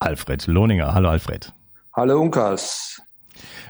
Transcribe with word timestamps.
Alfred 0.00 0.46
Lohninger. 0.46 0.94
Hallo 0.94 1.10
Alfred. 1.10 1.52
Hallo 1.94 2.20
Unkas. 2.20 3.02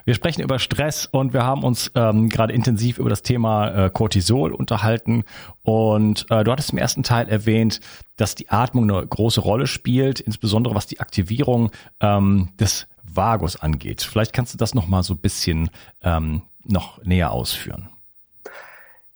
Wir 0.05 0.15
sprechen 0.15 0.43
über 0.43 0.59
Stress 0.59 1.07
und 1.07 1.33
wir 1.33 1.45
haben 1.45 1.63
uns 1.63 1.91
ähm, 1.95 2.29
gerade 2.29 2.53
intensiv 2.53 2.99
über 2.99 3.11
das 3.11 3.23
Thema 3.23 3.87
äh, 3.87 3.91
Cortisol 3.91 4.53
unterhalten. 4.53 5.25
Und 5.63 6.27
äh, 6.31 6.45
du 6.45 6.53
hattest 6.53 6.73
im 6.73 6.79
ersten 6.79 7.03
Teil 7.03 7.29
erwähnt, 7.29 7.81
dass 8.17 8.35
die 8.35 8.49
Atmung 8.49 8.91
eine 8.91 9.07
große 9.07 9.41
Rolle 9.41 9.67
spielt, 9.67 10.21
insbesondere 10.21 10.75
was 10.75 10.87
die 10.87 11.01
Aktivierung 11.01 11.71
ähm, 12.01 12.51
des 12.59 12.87
Vagus 13.03 13.57
angeht. 13.57 14.03
Vielleicht 14.03 14.33
kannst 14.33 14.55
du 14.55 14.59
das 14.59 14.75
noch 14.75 14.87
mal 14.87 15.03
so 15.03 15.15
ein 15.15 15.19
bisschen 15.19 15.71
ähm, 16.03 16.43
noch 16.65 17.03
näher 17.05 17.31
ausführen. 17.31 17.89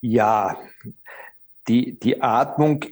Ja, 0.00 0.58
die, 1.69 1.98
die 2.00 2.22
Atmung 2.22 2.84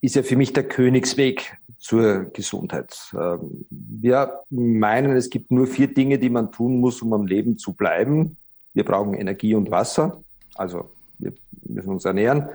ist 0.00 0.16
ja 0.16 0.22
für 0.22 0.36
mich 0.36 0.52
der 0.52 0.66
Königsweg 0.68 1.56
zur 1.84 2.24
Gesundheit. 2.32 2.96
Ähm, 3.12 3.66
wir 3.68 4.40
meinen, 4.48 5.14
es 5.16 5.28
gibt 5.28 5.50
nur 5.50 5.66
vier 5.66 5.92
Dinge, 5.92 6.18
die 6.18 6.30
man 6.30 6.50
tun 6.50 6.80
muss, 6.80 7.02
um 7.02 7.12
am 7.12 7.26
Leben 7.26 7.58
zu 7.58 7.74
bleiben. 7.74 8.38
Wir 8.72 8.86
brauchen 8.86 9.12
Energie 9.12 9.54
und 9.54 9.70
Wasser, 9.70 10.22
also 10.54 10.90
wir 11.18 11.34
müssen 11.66 11.90
uns 11.90 12.06
ernähren, 12.06 12.48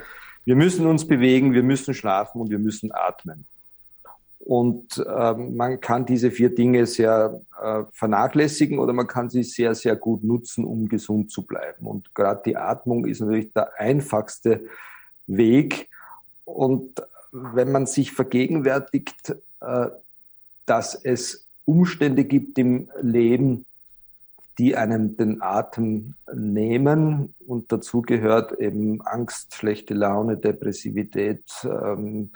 wir 0.45 0.55
müssen 0.55 0.87
uns 0.87 1.07
bewegen, 1.07 1.53
wir 1.53 1.61
müssen 1.61 1.93
schlafen 1.93 2.41
und 2.41 2.49
wir 2.49 2.57
müssen 2.57 2.91
atmen. 2.91 3.45
Und 4.39 4.97
äh, 4.97 5.33
man 5.35 5.79
kann 5.79 6.07
diese 6.07 6.31
vier 6.31 6.55
Dinge 6.55 6.87
sehr 6.87 7.39
äh, 7.61 7.83
vernachlässigen 7.91 8.79
oder 8.79 8.93
man 8.93 9.05
kann 9.05 9.29
sie 9.29 9.43
sehr, 9.43 9.75
sehr 9.75 9.95
gut 9.95 10.23
nutzen, 10.23 10.65
um 10.65 10.89
gesund 10.89 11.29
zu 11.29 11.43
bleiben. 11.43 11.85
Und 11.85 12.15
gerade 12.15 12.41
die 12.43 12.57
Atmung 12.57 13.05
ist 13.05 13.19
natürlich 13.19 13.53
der 13.53 13.79
einfachste 13.79 14.65
Weg. 15.27 15.87
Und 16.45 16.99
wenn 17.31 17.71
man 17.71 17.85
sich 17.85 18.11
vergegenwärtigt, 18.11 19.35
äh, 19.61 19.87
dass 20.65 20.95
es 20.95 21.45
Umstände 21.65 22.25
gibt 22.25 22.57
im 22.57 22.89
Leben, 23.01 23.65
die 24.57 24.75
einem 24.75 25.15
den 25.15 25.41
Atem 25.41 26.15
nehmen. 26.33 27.33
Und 27.47 27.71
dazu 27.71 28.01
gehört 28.01 28.59
eben 28.59 29.01
Angst, 29.01 29.55
schlechte 29.55 29.93
Laune, 29.93 30.37
Depressivität, 30.37 31.43
ähm, 31.63 32.31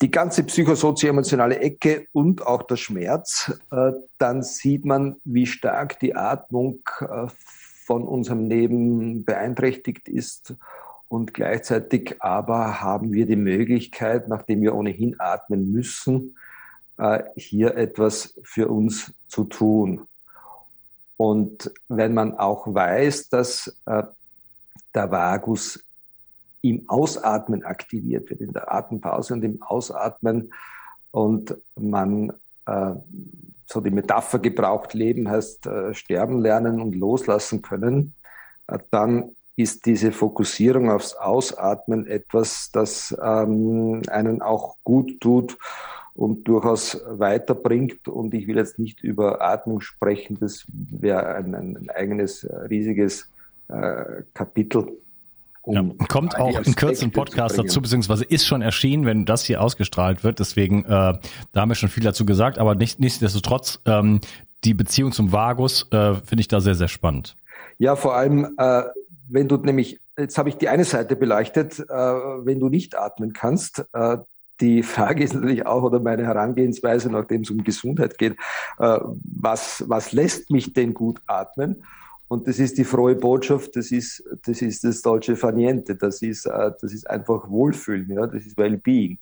die 0.00 0.10
ganze 0.10 0.44
psychosozioemotionale 0.44 1.58
Ecke 1.58 2.06
und 2.12 2.46
auch 2.46 2.62
der 2.62 2.76
Schmerz, 2.76 3.52
äh, 3.70 3.92
dann 4.18 4.42
sieht 4.42 4.84
man, 4.84 5.16
wie 5.24 5.46
stark 5.46 5.98
die 6.00 6.14
Atmung 6.14 6.80
äh, 7.00 7.26
von 7.84 8.04
unserem 8.04 8.48
Leben 8.48 9.24
beeinträchtigt 9.24 10.08
ist 10.08 10.54
und 11.14 11.32
gleichzeitig 11.32 12.16
aber 12.20 12.80
haben 12.80 13.12
wir 13.12 13.24
die 13.24 13.36
Möglichkeit, 13.36 14.26
nachdem 14.26 14.62
wir 14.62 14.74
ohnehin 14.74 15.14
atmen 15.20 15.70
müssen, 15.70 16.36
äh, 16.98 17.22
hier 17.36 17.76
etwas 17.76 18.34
für 18.42 18.66
uns 18.66 19.12
zu 19.28 19.44
tun. 19.44 20.08
Und 21.16 21.72
wenn 21.88 22.14
man 22.14 22.36
auch 22.36 22.66
weiß, 22.66 23.28
dass 23.28 23.80
äh, 23.86 24.02
der 24.92 25.10
Vagus 25.12 25.84
im 26.62 26.82
Ausatmen 26.88 27.62
aktiviert 27.62 28.28
wird, 28.28 28.40
in 28.40 28.52
der 28.52 28.74
Atempause 28.74 29.34
und 29.34 29.44
im 29.44 29.62
Ausatmen 29.62 30.52
und 31.12 31.56
man 31.76 32.32
äh, 32.66 32.90
so 33.66 33.80
die 33.80 33.92
Metapher 33.92 34.40
gebraucht, 34.40 34.94
Leben 34.94 35.30
heißt 35.30 35.68
sterben 35.92 36.40
lernen 36.40 36.80
und 36.80 36.96
loslassen 36.96 37.62
können, 37.62 38.14
dann 38.90 39.33
ist 39.56 39.86
diese 39.86 40.12
Fokussierung 40.12 40.90
aufs 40.90 41.14
Ausatmen 41.14 42.06
etwas, 42.06 42.70
das 42.72 43.16
ähm, 43.22 44.02
einen 44.08 44.42
auch 44.42 44.76
gut 44.82 45.20
tut 45.20 45.56
und 46.14 46.44
durchaus 46.48 47.00
weiterbringt. 47.08 48.08
Und 48.08 48.34
ich 48.34 48.46
will 48.46 48.56
jetzt 48.56 48.78
nicht 48.78 49.02
über 49.02 49.42
Atmung 49.42 49.80
sprechen, 49.80 50.38
das 50.40 50.64
wäre 50.68 51.34
ein, 51.34 51.54
ein, 51.54 51.88
eigenes 51.90 52.48
riesiges 52.68 53.28
äh, 53.68 54.22
Kapitel. 54.32 54.98
Um 55.62 55.74
ja, 55.74 56.06
kommt 56.08 56.36
auch 56.38 56.60
in 56.60 56.74
Kürze 56.74 57.06
ein 57.06 57.10
Podcast 57.10 57.58
dazu, 57.58 57.80
beziehungsweise 57.80 58.24
ist 58.24 58.44
schon 58.46 58.60
erschienen, 58.60 59.06
wenn 59.06 59.24
das 59.24 59.44
hier 59.44 59.62
ausgestrahlt 59.62 60.22
wird. 60.22 60.38
Deswegen, 60.38 60.84
äh, 60.84 60.88
da 60.88 61.60
haben 61.60 61.70
wir 61.70 61.74
schon 61.74 61.88
viel 61.88 62.02
dazu 62.02 62.26
gesagt, 62.26 62.58
aber 62.58 62.74
nicht, 62.74 63.00
nichtsdestotrotz, 63.00 63.80
ähm, 63.86 64.20
die 64.64 64.74
Beziehung 64.74 65.12
zum 65.12 65.32
Vagus 65.32 65.86
äh, 65.90 66.14
finde 66.14 66.40
ich 66.40 66.48
da 66.48 66.60
sehr, 66.60 66.74
sehr 66.74 66.88
spannend. 66.88 67.36
Ja, 67.78 67.96
vor 67.96 68.14
allem, 68.14 68.54
äh, 68.58 68.82
wenn 69.28 69.48
du 69.48 69.56
nämlich, 69.56 70.00
jetzt 70.18 70.38
habe 70.38 70.48
ich 70.48 70.56
die 70.56 70.68
eine 70.68 70.84
Seite 70.84 71.16
beleuchtet, 71.16 71.78
äh, 71.78 71.84
wenn 71.88 72.60
du 72.60 72.68
nicht 72.68 72.96
atmen 72.96 73.32
kannst, 73.32 73.84
äh, 73.92 74.18
die 74.60 74.82
Frage 74.82 75.24
ist 75.24 75.34
natürlich 75.34 75.66
auch, 75.66 75.82
oder 75.82 76.00
meine 76.00 76.24
Herangehensweise, 76.24 77.10
nachdem 77.10 77.42
es 77.42 77.50
um 77.50 77.64
Gesundheit 77.64 78.18
geht, 78.18 78.36
äh, 78.78 78.98
was, 79.22 79.84
was 79.88 80.12
lässt 80.12 80.50
mich 80.50 80.72
denn 80.72 80.94
gut 80.94 81.20
atmen? 81.26 81.84
Und 82.28 82.48
das 82.48 82.58
ist 82.58 82.78
die 82.78 82.84
frohe 82.84 83.14
Botschaft, 83.14 83.76
das 83.76 83.92
ist 83.92 84.24
das, 84.46 84.62
ist 84.62 84.82
das 84.84 85.02
deutsche 85.02 85.36
Faniente, 85.36 85.94
das 85.94 86.22
ist, 86.22 86.46
äh, 86.46 86.72
das 86.80 86.92
ist 86.92 87.08
einfach 87.08 87.48
Wohlfühlen, 87.50 88.10
ja? 88.10 88.26
das 88.26 88.46
ist 88.46 88.56
Wellbeing. 88.56 89.18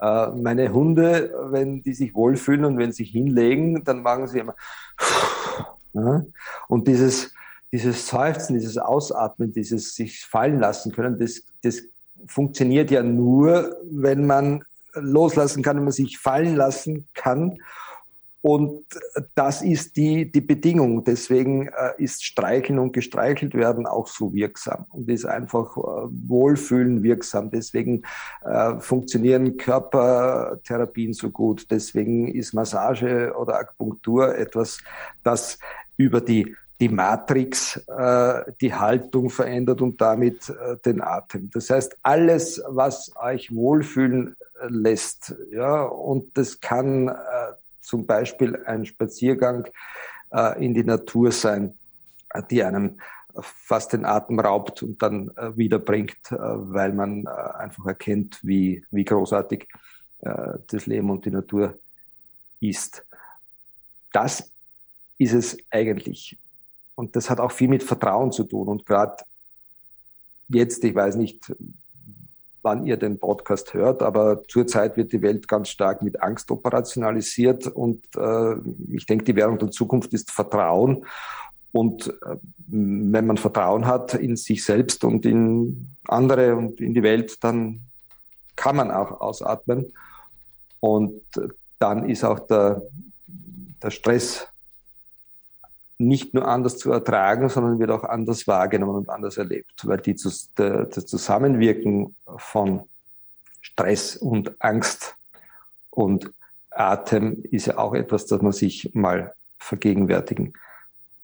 Äh, 0.00 0.30
meine 0.30 0.72
Hunde, 0.72 1.32
wenn 1.50 1.82
die 1.82 1.94
sich 1.94 2.14
wohlfühlen 2.14 2.64
und 2.64 2.78
wenn 2.78 2.92
sie 2.92 3.04
sich 3.04 3.12
hinlegen, 3.12 3.84
dann 3.84 4.02
machen 4.02 4.26
sie 4.26 4.40
immer. 4.40 4.56
Ja? 5.92 6.24
Und 6.68 6.88
dieses, 6.88 7.32
dieses 7.72 8.06
Seufzen, 8.06 8.54
dieses 8.54 8.78
Ausatmen, 8.78 9.52
dieses 9.52 9.94
sich 9.94 10.24
fallen 10.24 10.58
lassen 10.58 10.92
können, 10.92 11.18
das, 11.18 11.42
das 11.62 11.82
funktioniert 12.26 12.90
ja 12.90 13.02
nur, 13.02 13.76
wenn 13.90 14.26
man 14.26 14.64
loslassen 14.94 15.62
kann, 15.62 15.76
wenn 15.76 15.84
man 15.84 15.92
sich 15.92 16.18
fallen 16.18 16.56
lassen 16.56 17.06
kann. 17.14 17.58
Und 18.42 18.86
das 19.34 19.60
ist 19.60 19.96
die, 19.96 20.32
die 20.32 20.40
Bedingung. 20.40 21.04
Deswegen 21.04 21.68
äh, 21.68 21.92
ist 21.98 22.24
Streicheln 22.24 22.78
und 22.78 22.92
gestreichelt 22.92 23.54
werden 23.54 23.86
auch 23.86 24.06
so 24.06 24.32
wirksam 24.32 24.86
und 24.92 25.10
ist 25.10 25.26
einfach 25.26 25.76
äh, 25.76 26.08
Wohlfühlen 26.26 27.02
wirksam. 27.02 27.50
Deswegen 27.50 28.02
äh, 28.42 28.78
funktionieren 28.80 29.58
Körpertherapien 29.58 31.12
so 31.12 31.28
gut. 31.28 31.66
Deswegen 31.70 32.28
ist 32.28 32.54
Massage 32.54 33.34
oder 33.38 33.58
Akupunktur 33.58 34.34
etwas, 34.34 34.78
das 35.22 35.58
über 35.98 36.22
die 36.22 36.56
die 36.80 36.88
Matrix, 36.88 37.76
äh, 37.76 38.52
die 38.60 38.74
Haltung 38.74 39.28
verändert 39.28 39.82
und 39.82 40.00
damit 40.00 40.48
äh, 40.48 40.76
den 40.84 41.02
Atem. 41.02 41.50
Das 41.50 41.68
heißt, 41.68 41.98
alles, 42.02 42.62
was 42.66 43.14
euch 43.16 43.54
wohlfühlen 43.54 44.36
äh, 44.60 44.66
lässt, 44.68 45.34
ja, 45.52 45.82
und 45.82 46.36
das 46.38 46.60
kann 46.60 47.08
äh, 47.08 47.12
zum 47.82 48.06
Beispiel 48.06 48.56
ein 48.64 48.86
Spaziergang 48.86 49.68
äh, 50.32 50.64
in 50.64 50.72
die 50.72 50.84
Natur 50.84 51.32
sein, 51.32 51.74
die 52.50 52.62
einem 52.62 52.98
fast 53.42 53.92
den 53.92 54.04
Atem 54.04 54.40
raubt 54.40 54.82
und 54.82 55.02
dann 55.02 55.30
äh, 55.36 55.56
wiederbringt, 55.56 56.32
äh, 56.32 56.36
weil 56.38 56.92
man 56.92 57.26
einfach 57.26 57.86
erkennt, 57.86 58.40
wie, 58.42 58.84
wie 58.90 59.04
großartig 59.04 59.68
äh, 60.20 60.54
das 60.68 60.86
Leben 60.86 61.10
und 61.10 61.24
die 61.24 61.30
Natur 61.30 61.78
ist. 62.60 63.04
Das 64.12 64.50
ist 65.18 65.34
es 65.34 65.58
eigentlich. 65.70 66.36
Und 67.00 67.16
das 67.16 67.30
hat 67.30 67.40
auch 67.40 67.50
viel 67.50 67.68
mit 67.68 67.82
Vertrauen 67.82 68.30
zu 68.30 68.44
tun. 68.44 68.68
Und 68.68 68.84
gerade 68.84 69.24
jetzt, 70.50 70.84
ich 70.84 70.94
weiß 70.94 71.16
nicht, 71.16 71.50
wann 72.60 72.84
ihr 72.84 72.98
den 72.98 73.18
Podcast 73.18 73.72
hört, 73.72 74.02
aber 74.02 74.42
zurzeit 74.48 74.98
wird 74.98 75.10
die 75.10 75.22
Welt 75.22 75.48
ganz 75.48 75.70
stark 75.70 76.02
mit 76.02 76.22
Angst 76.22 76.50
operationalisiert 76.50 77.68
und 77.68 78.04
äh, 78.16 78.52
ich 78.92 79.06
denke, 79.06 79.24
die 79.24 79.34
Währung 79.34 79.58
der 79.58 79.70
Zukunft 79.70 80.12
ist 80.12 80.30
Vertrauen. 80.30 81.06
Und 81.72 82.08
äh, 82.08 82.36
wenn 82.66 83.26
man 83.26 83.38
Vertrauen 83.38 83.86
hat 83.86 84.12
in 84.12 84.36
sich 84.36 84.62
selbst 84.62 85.02
und 85.02 85.24
in 85.24 85.88
andere 86.06 86.54
und 86.54 86.82
in 86.82 86.92
die 86.92 87.02
Welt, 87.02 87.42
dann 87.42 87.80
kann 88.56 88.76
man 88.76 88.90
auch 88.90 89.22
ausatmen. 89.22 89.90
Und 90.80 91.22
dann 91.78 92.10
ist 92.10 92.24
auch 92.24 92.40
der, 92.40 92.82
der 93.82 93.90
Stress 93.90 94.49
nicht 96.00 96.34
nur 96.34 96.48
anders 96.48 96.78
zu 96.78 96.90
ertragen, 96.90 97.48
sondern 97.48 97.78
wird 97.78 97.90
auch 97.90 98.04
anders 98.04 98.46
wahrgenommen 98.46 98.96
und 98.96 99.10
anders 99.10 99.36
erlebt, 99.36 99.86
weil 99.86 99.98
die, 99.98 100.14
das 100.14 101.06
Zusammenwirken 101.06 102.16
von 102.38 102.82
Stress 103.60 104.16
und 104.16 104.54
Angst 104.60 105.14
und 105.90 106.32
Atem 106.70 107.42
ist 107.50 107.66
ja 107.66 107.78
auch 107.78 107.94
etwas, 107.94 108.26
das 108.26 108.40
man 108.40 108.52
sich 108.52 108.94
mal 108.94 109.34
vergegenwärtigen 109.58 110.54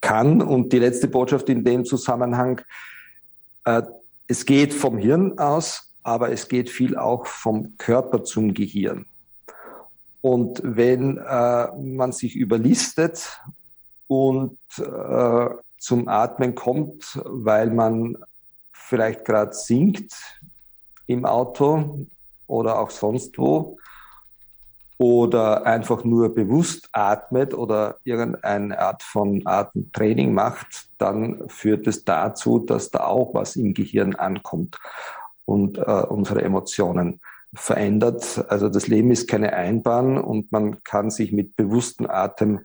kann. 0.01 0.43
Und 0.43 0.73
die 0.73 0.79
letzte 0.79 1.09
Botschaft 1.09 1.49
in 1.49 1.65
dem 1.65 1.85
Zusammenhang, 1.85 2.61
äh, 3.65 3.83
es 4.29 4.45
geht 4.45 4.75
vom 4.75 4.99
Hirn 4.99 5.39
aus, 5.39 5.93
aber 6.03 6.31
es 6.31 6.49
geht 6.49 6.69
viel 6.69 6.97
auch 6.97 7.27
vom 7.27 7.79
Körper 7.79 8.25
zum 8.25 8.53
Gehirn. 8.53 9.07
Und 10.21 10.61
wenn 10.63 11.19
äh, 11.19 11.67
man 11.77 12.13
sich 12.13 12.37
überlistet 12.37 13.41
und 14.09 14.59
äh, 14.79 15.49
zum 15.79 16.09
Atmen 16.09 16.55
kommt, 16.55 17.21
weil 17.25 17.71
man 17.71 18.17
vielleicht 18.73 19.25
gerade 19.25 19.53
singt 19.53 20.13
im 21.07 21.25
Auto 21.25 22.07
oder 22.47 22.79
auch 22.79 22.91
sonst 22.91 23.39
wo 23.39 23.79
oder 24.99 25.67
einfach 25.67 26.05
nur 26.05 26.35
bewusst 26.35 26.89
atmet 26.93 27.53
oder 27.53 27.97
irgendeine 28.05 28.79
Art 28.79 29.03
von 29.03 29.43
Atemtraining 29.45 30.33
macht, 30.33 30.89
dann 30.99 31.49
führt 31.49 31.87
es 31.87 32.05
dazu, 32.05 32.59
dass 32.59 32.91
da 32.91 33.05
auch 33.05 33.35
was 33.35 33.57
im 33.57 33.75
Gehirn 33.75 34.15
ankommt 34.15 34.79
und 35.45 35.79
äh, 35.79 35.83
unsere 35.83 36.43
Emotionen 36.43 37.21
verändert. 37.55 38.45
Also 38.49 38.69
das 38.69 38.87
Leben 38.87 39.11
ist 39.11 39.29
keine 39.29 39.53
Einbahn 39.53 40.19
und 40.19 40.51
man 40.53 40.83
kann 40.83 41.11
sich 41.11 41.33
mit 41.33 41.57
bewusstem 41.57 42.09
Atem 42.09 42.61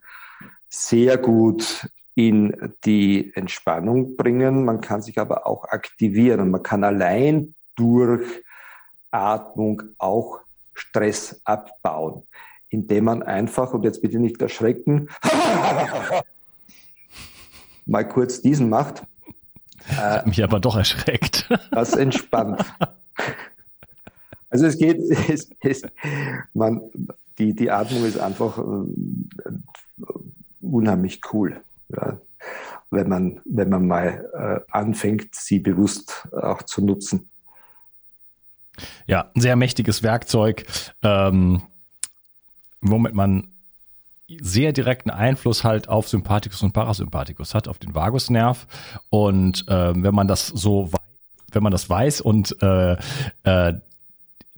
sehr 0.72 1.18
gut 1.18 1.88
in 2.16 2.74
die 2.86 3.32
Entspannung 3.36 4.16
bringen. 4.16 4.66
Man 4.66 4.82
kann 4.82 5.02
sich 5.02 5.20
aber 5.20 5.46
auch 5.46 5.66
aktivieren. 5.66 6.50
Man 6.50 6.64
kann 6.64 6.84
allein 6.84 7.56
durch 7.76 8.26
Atmung 9.12 9.84
auch 9.98 10.40
Stress 10.74 11.42
abbauen, 11.44 12.24
indem 12.70 13.06
man 13.06 13.24
einfach, 13.24 13.74
und 13.74 13.84
jetzt 13.84 14.02
bitte 14.02 14.20
nicht 14.20 14.42
erschrecken, 14.42 15.10
mal 17.86 18.08
kurz 18.08 18.42
diesen 18.42 18.70
macht. 18.70 19.04
Äh, 20.00 20.28
mich 20.28 20.44
aber 20.44 20.60
doch 20.60 20.78
erschreckt. 20.78 21.50
Das 21.72 21.94
entspannt. 21.94 22.64
Also 24.50 24.66
es 24.68 24.78
geht, 24.78 25.00
es, 25.00 25.50
es, 25.60 25.82
man, 26.54 26.82
die, 27.38 27.54
die 27.54 27.72
Atmung 27.72 28.06
ist 28.06 28.20
einfach 28.20 28.58
äh, 28.58 29.52
unheimlich 30.62 31.22
cool. 31.34 31.62
Ja, 31.90 32.18
wenn 32.90 33.08
man, 33.10 33.40
wenn 33.46 33.70
man 33.70 33.88
mal 33.88 34.26
äh, 34.34 34.72
anfängt, 34.72 35.34
sie 35.34 35.60
bewusst 35.60 36.28
auch 36.32 36.64
zu 36.64 36.84
nutzen. 36.84 37.30
Ja, 39.08 39.30
ein 39.36 39.42
sehr 39.42 39.56
mächtiges 39.56 40.04
Werkzeug, 40.04 40.66
ähm, 41.04 41.62
womit 42.82 43.14
man 43.14 43.48
sehr 44.40 44.72
direkten 44.72 45.10
Einfluss 45.10 45.64
halt 45.64 45.90
auf 45.90 46.08
Sympathikus 46.08 46.62
und 46.64 46.72
Parasympathikus 46.72 47.54
hat, 47.54 47.68
auf 47.68 47.80
den 47.80 47.96
Vagusnerv. 47.96 48.68
Und 49.10 49.68
äh, 49.68 49.94
wenn 49.96 50.16
man 50.16 50.28
das 50.28 50.48
so, 50.48 50.90
wenn 51.52 51.64
man 51.64 51.72
das 51.72 51.90
weiß 51.90 52.22
und 52.22 52.56
äh, 52.62 52.96
äh, 53.44 53.74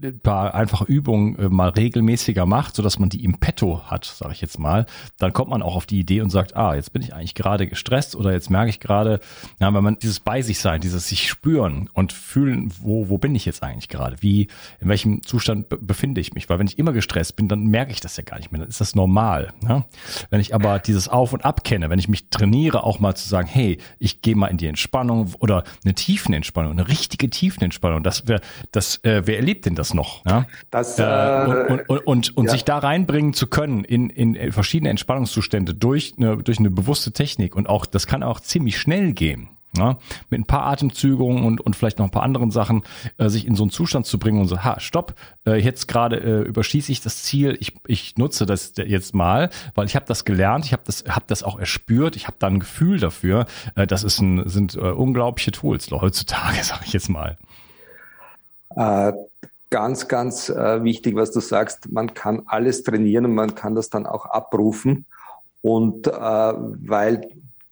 ein 0.02 0.20
paar 0.20 0.56
einfache 0.56 0.86
Übungen 0.86 1.38
äh, 1.38 1.50
mal 1.50 1.70
regelmäßiger 1.70 2.48
macht, 2.48 2.76
so 2.76 2.82
dass 2.82 2.98
man 2.98 3.10
die 3.10 3.24
im 3.24 3.38
Petto 3.38 3.84
hat, 3.86 4.06
sage 4.06 4.34
ich 4.34 4.42
jetzt 4.42 4.58
mal, 4.58 4.88
dann 5.20 5.34
kommt 5.34 5.52
man 5.52 5.62
auch 5.62 5.76
auf 5.76 5.86
die 5.86 6.00
Idee 6.00 6.22
und 6.22 6.32
sagt, 6.32 6.56
ah, 6.56 6.74
jetzt 6.74 6.94
bin 6.94 7.04
ich 7.04 7.14
eigentlich 7.14 7.36
gerade 7.36 7.68
gestresst 7.68 8.16
oder 8.16 8.32
jetzt 8.32 8.50
merke 8.50 8.72
ich 8.72 8.80
gerade, 8.80 9.20
ja, 9.60 9.72
wenn 9.72 9.84
man 9.84 10.00
dieses 10.00 10.20
bei 10.20 10.42
sich 10.42 10.60
sein, 10.60 10.82
dieses 10.82 11.08
sich 11.10 11.30
spüren 11.30 11.90
und 11.94 12.12
fühlen, 12.12 12.74
wo 12.82 13.10
wo 13.10 13.20
bin 13.20 13.36
ich 13.36 13.46
jetzt 13.46 13.62
eigentlich 13.62 13.88
gerade, 13.88 14.18
wie 14.22 14.48
in 14.80 14.90
welchem 14.90 15.22
Zustand 15.22 15.68
befinde 15.70 16.22
ich 16.22 16.34
mich, 16.34 16.50
weil 16.50 16.58
wenn 16.58 16.68
ich 16.68 16.80
immer 16.80 16.94
gestresst 16.94 17.36
bin, 17.36 17.48
dann 17.48 17.66
merke 17.66 17.92
ich 17.92 18.00
das 18.00 18.18
ja 18.18 18.24
gar 18.24 18.38
nicht 18.38 18.52
mehr, 18.52 18.62
dann 18.62 18.70
ist 18.70 18.82
das 18.82 18.96
normal. 18.96 19.54
Ne? 19.62 19.86
Wenn 20.32 20.42
ich 20.42 20.56
aber 20.56 20.80
dieses 20.80 21.08
Auf 21.08 21.34
und 21.34 21.46
Ab 21.46 21.64
kenne, 21.64 21.92
wenn 21.92 22.00
ich 22.00 22.08
mich 22.08 22.30
trainiere, 22.30 22.84
auch 22.84 23.00
mal 23.00 23.14
zu 23.16 23.30
sagen, 23.30 23.48
hey, 23.48 23.78
ich 24.00 24.22
gehe 24.22 24.36
mal 24.36 24.48
in 24.48 24.58
die 24.58 24.68
Entspannung 24.68 25.34
oder 25.40 25.64
eine 25.84 25.94
Tiefenentspannung, 25.94 26.72
eine 26.72 26.88
richtige 26.88 27.30
Tiefenentspannung, 27.30 28.02
das 28.02 28.28
wer 28.28 28.42
das 28.72 28.98
äh, 29.04 29.22
wer 29.26 29.38
erlebt 29.38 29.66
denn 29.66 29.76
das 29.76 29.83
noch? 29.94 30.24
Ja? 30.26 30.46
Das, 30.70 31.00
äh, 31.00 31.46
und 31.48 31.70
und, 31.70 31.90
und, 31.90 32.08
und, 32.08 32.38
und 32.38 32.46
ja. 32.46 32.52
sich 32.52 32.64
da 32.64 32.78
reinbringen 32.78 33.34
zu 33.34 33.48
können 33.48 33.84
in, 33.84 34.10
in 34.10 34.52
verschiedene 34.52 34.90
Entspannungszustände 34.92 35.74
durch 35.74 36.14
eine, 36.18 36.38
durch 36.38 36.60
eine 36.60 36.70
bewusste 36.70 37.12
Technik 37.12 37.56
und 37.56 37.68
auch, 37.68 37.86
das 37.86 38.08
kann 38.08 38.24
auch 38.24 38.40
ziemlich 38.40 38.78
schnell 38.78 39.14
gehen. 39.14 39.50
Ja, 39.76 39.98
mit 40.30 40.40
ein 40.40 40.46
paar 40.46 40.68
Atemzügungen 40.68 41.44
und, 41.46 41.60
und 41.60 41.76
vielleicht 41.76 41.98
noch 41.98 42.06
ein 42.06 42.12
paar 42.12 42.22
anderen 42.22 42.52
Sachen, 42.52 42.84
äh, 43.18 43.28
sich 43.28 43.48
in 43.48 43.56
so 43.56 43.64
einen 43.64 43.72
Zustand 43.72 44.06
zu 44.06 44.20
bringen 44.20 44.40
und 44.40 44.48
so, 44.48 44.64
ha, 44.64 44.80
stopp, 44.80 45.16
äh, 45.48 45.56
jetzt 45.56 45.88
gerade 45.88 46.18
äh, 46.18 46.42
überschieße 46.48 46.92
ich 46.92 47.02
das 47.02 47.24
Ziel, 47.24 47.58
ich, 47.60 47.74
ich 47.88 48.16
nutze 48.16 48.46
das 48.46 48.74
jetzt 48.76 49.16
mal, 49.16 49.50
weil 49.74 49.88
ich 49.88 49.96
habe 49.96 50.06
das 50.06 50.26
gelernt, 50.26 50.66
ich 50.66 50.74
habe 50.74 50.84
das, 50.86 51.06
hab 51.10 51.26
das 51.26 51.42
auch 51.42 51.58
erspürt, 51.58 52.16
ich 52.16 52.28
habe 52.28 52.38
da 52.38 52.48
ein 52.48 52.60
Gefühl 52.60 53.00
dafür. 53.00 53.48
Äh, 53.74 53.88
das 53.88 54.04
ist 54.04 54.22
ein, 54.22 54.48
sind 54.48 54.76
äh, 54.76 54.80
unglaubliche 54.80 55.52
Tools 55.52 55.90
heutzutage, 55.90 56.58
sage 56.64 56.84
ich 56.86 56.94
jetzt 56.94 57.10
mal. 57.10 57.38
Äh, 58.76 59.14
ganz, 59.74 60.08
ganz 60.08 60.50
äh, 60.50 60.84
wichtig, 60.84 61.16
was 61.16 61.32
du 61.32 61.40
sagst. 61.40 61.92
Man 61.92 62.14
kann 62.14 62.44
alles 62.46 62.84
trainieren 62.84 63.26
und 63.26 63.34
man 63.34 63.56
kann 63.56 63.74
das 63.74 63.90
dann 63.90 64.06
auch 64.06 64.28
abrufen. 64.28 65.08
Und 65.62 66.06
äh, 66.06 66.12
weil 66.14 67.28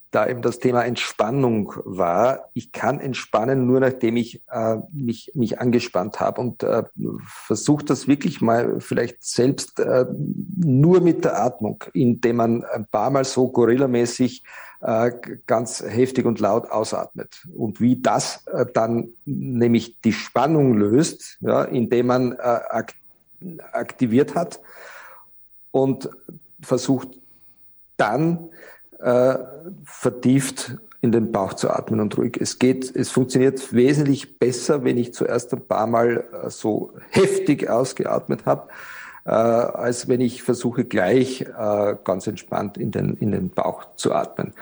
da 0.10 0.28
eben 0.28 0.42
das 0.42 0.58
Thema 0.58 0.82
Entspannung 0.84 1.74
war, 1.86 2.50
ich 2.56 2.72
kann 2.72 3.00
entspannen 3.00 3.68
nur 3.68 3.82
nachdem 3.82 4.18
ich 4.18 4.42
äh, 4.50 4.78
mich, 4.92 5.32
mich 5.36 5.62
angespannt 5.62 6.20
habe 6.20 6.42
und 6.42 6.64
äh, 6.64 6.84
versuche 7.24 7.86
das 7.86 8.08
wirklich 8.08 8.42
mal 8.42 8.80
vielleicht 8.80 9.24
selbst 9.24 9.80
äh, 9.80 10.08
nur 10.58 11.02
mit 11.02 11.24
der 11.24 11.40
Atmung, 11.40 11.84
indem 11.94 12.38
man 12.38 12.64
ein 12.64 12.88
paar 12.88 13.12
Mal 13.12 13.26
so 13.26 13.48
gorillamäßig 13.50 14.42
äh, 14.44 14.71
ganz 15.46 15.84
heftig 15.84 16.26
und 16.26 16.40
laut 16.40 16.72
ausatmet. 16.72 17.46
Und 17.56 17.80
wie 17.80 18.02
das 18.02 18.48
äh, 18.48 18.66
dann 18.74 19.10
nämlich 19.26 20.02
die 20.02 20.14
Spannung 20.14 20.74
löst, 20.74 21.38
ja, 21.42 21.64
indem 21.64 22.08
man 22.08 22.32
äh, 22.34 22.60
aktiviert 23.72 24.34
hat 24.34 24.60
und 25.70 26.10
versucht 26.62 27.10
dann 27.98 28.50
äh, 29.00 29.38
vertieft 29.84 30.78
in 31.02 31.12
den 31.12 31.32
Bauch 31.32 31.54
zu 31.54 31.70
atmen 31.70 32.00
und 32.00 32.18
ruhig. 32.18 32.38
Es 32.40 32.60
geht, 32.60 32.96
es 32.96 33.10
funktioniert 33.10 33.74
wesentlich 33.74 34.38
besser, 34.38 34.84
wenn 34.84 34.98
ich 34.98 35.14
zuerst 35.14 35.54
ein 35.54 35.66
paar 35.66 35.88
Mal 35.88 36.26
äh, 36.32 36.50
so 36.50 36.94
heftig 37.10 37.70
ausgeatmet 37.70 38.46
habe, 38.46 38.70
äh, 39.26 39.30
als 39.32 40.08
wenn 40.08 40.22
ich 40.22 40.44
versuche, 40.44 40.86
gleich 40.86 41.42
äh, 41.42 41.96
ganz 42.04 42.28
entspannt 42.28 42.78
in 42.78 42.92
den, 42.92 43.16
in 43.16 43.32
den 43.32 43.50
Bauch 43.50 43.86
zu 43.96 44.14
atmen. 44.14 44.54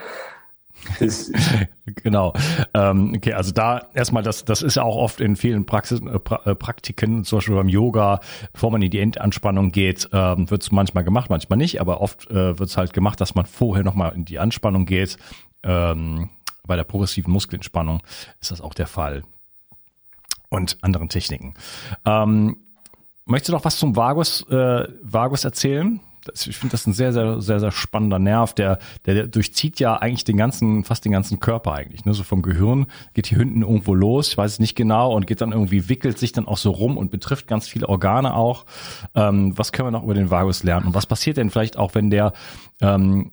genau. 2.04 2.34
Ähm, 2.74 3.13
okay, 3.16 3.34
also 3.34 3.51
da 3.51 3.88
erstmal, 3.94 4.24
das, 4.24 4.46
das 4.46 4.62
ist 4.62 4.78
auch 4.78 4.96
oft 4.96 5.22
in 5.22 5.36
vielen 5.36 5.66
Praxis, 5.66 6.01
äh, 6.01 6.20
pra, 6.20 6.42
äh, 6.46 6.56
Praktiken, 6.56 7.24
zum 7.24 7.38
Beispiel 7.38 7.56
beim 7.56 7.70
Yoga, 7.70 8.20
bevor 8.54 8.72
man 8.72 8.82
in 8.82 8.92
die 8.92 9.00
Endanspannung 9.00 9.72
geht, 9.72 10.10
ähm, 10.13 10.50
wird 10.50 10.62
es 10.62 10.72
manchmal 10.72 11.04
gemacht, 11.04 11.30
manchmal 11.30 11.58
nicht, 11.58 11.82
aber 11.82 12.01
oft 12.01 12.30
äh, 12.30 12.58
wird 12.58 12.70
es 12.70 12.78
halt 12.78 12.94
gemacht, 12.94 13.20
dass 13.22 13.36
man 13.36 13.46
vorher 13.46 13.84
nochmal 13.84 14.13
in 14.16 14.25
die 14.25 14.39
Anspannung 14.39 14.86
geht. 14.86 15.18
Ähm, 15.63 16.30
bei 16.66 16.75
der 16.75 16.84
progressiven 16.84 17.34
Muskelentspannung 17.34 18.01
ist 18.39 18.51
das 18.51 18.62
auch 18.62 18.74
der 18.74 18.88
Fall. 18.88 19.24
Und 20.50 20.78
anderen 20.82 21.10
Techniken. 21.10 21.54
Ähm, 22.06 22.58
möchtest 23.29 23.50
du 23.50 23.53
noch 23.53 23.65
was 23.65 23.77
zum 23.77 23.95
Vagus, 23.95 24.45
äh, 24.50 24.88
Vagus 25.01 25.45
erzählen? 25.45 26.00
Das, 26.25 26.48
ich 26.48 26.57
finde 26.57 26.74
das 26.74 26.86
ein 26.86 26.93
sehr, 26.93 27.13
sehr, 27.13 27.41
sehr, 27.41 27.59
sehr 27.59 27.71
spannender 27.71 28.19
Nerv. 28.19 28.53
Der, 28.53 28.79
der, 29.05 29.13
der 29.13 29.27
durchzieht 29.27 29.79
ja 29.79 29.95
eigentlich 29.95 30.25
den 30.25 30.38
ganzen, 30.38 30.83
fast 30.83 31.05
den 31.05 31.12
ganzen 31.12 31.39
Körper 31.39 31.74
eigentlich. 31.74 32.05
Ne? 32.05 32.13
So 32.13 32.24
vom 32.24 32.41
Gehirn 32.41 32.88
geht 33.13 33.27
hier 33.27 33.38
hinten 33.38 33.62
irgendwo 33.62 33.93
los, 33.93 34.29
ich 34.29 34.38
weiß 34.38 34.53
es 34.53 34.59
nicht 34.59 34.75
genau, 34.75 35.15
und 35.15 35.27
geht 35.27 35.41
dann 35.41 35.51
irgendwie, 35.51 35.88
wickelt 35.88 36.17
sich 36.17 36.31
dann 36.31 36.48
auch 36.48 36.57
so 36.57 36.71
rum 36.71 36.98
und 36.98 37.12
betrifft 37.12 37.48
ganz 37.48 37.67
viele 37.67 37.88
Organe 37.88 38.33
auch. 38.33 38.65
Ähm, 39.15 39.57
was 39.57 39.71
können 39.71 39.88
wir 39.88 39.91
noch 39.91 40.03
über 40.03 40.13
den 40.13 40.29
Vagus 40.29 40.63
lernen? 40.63 40.88
Und 40.88 40.93
was 40.93 41.05
passiert 41.05 41.38
denn 41.38 41.50
vielleicht 41.50 41.77
auch, 41.77 41.95
wenn 41.95 42.09
der 42.09 42.33
ähm, 42.81 43.31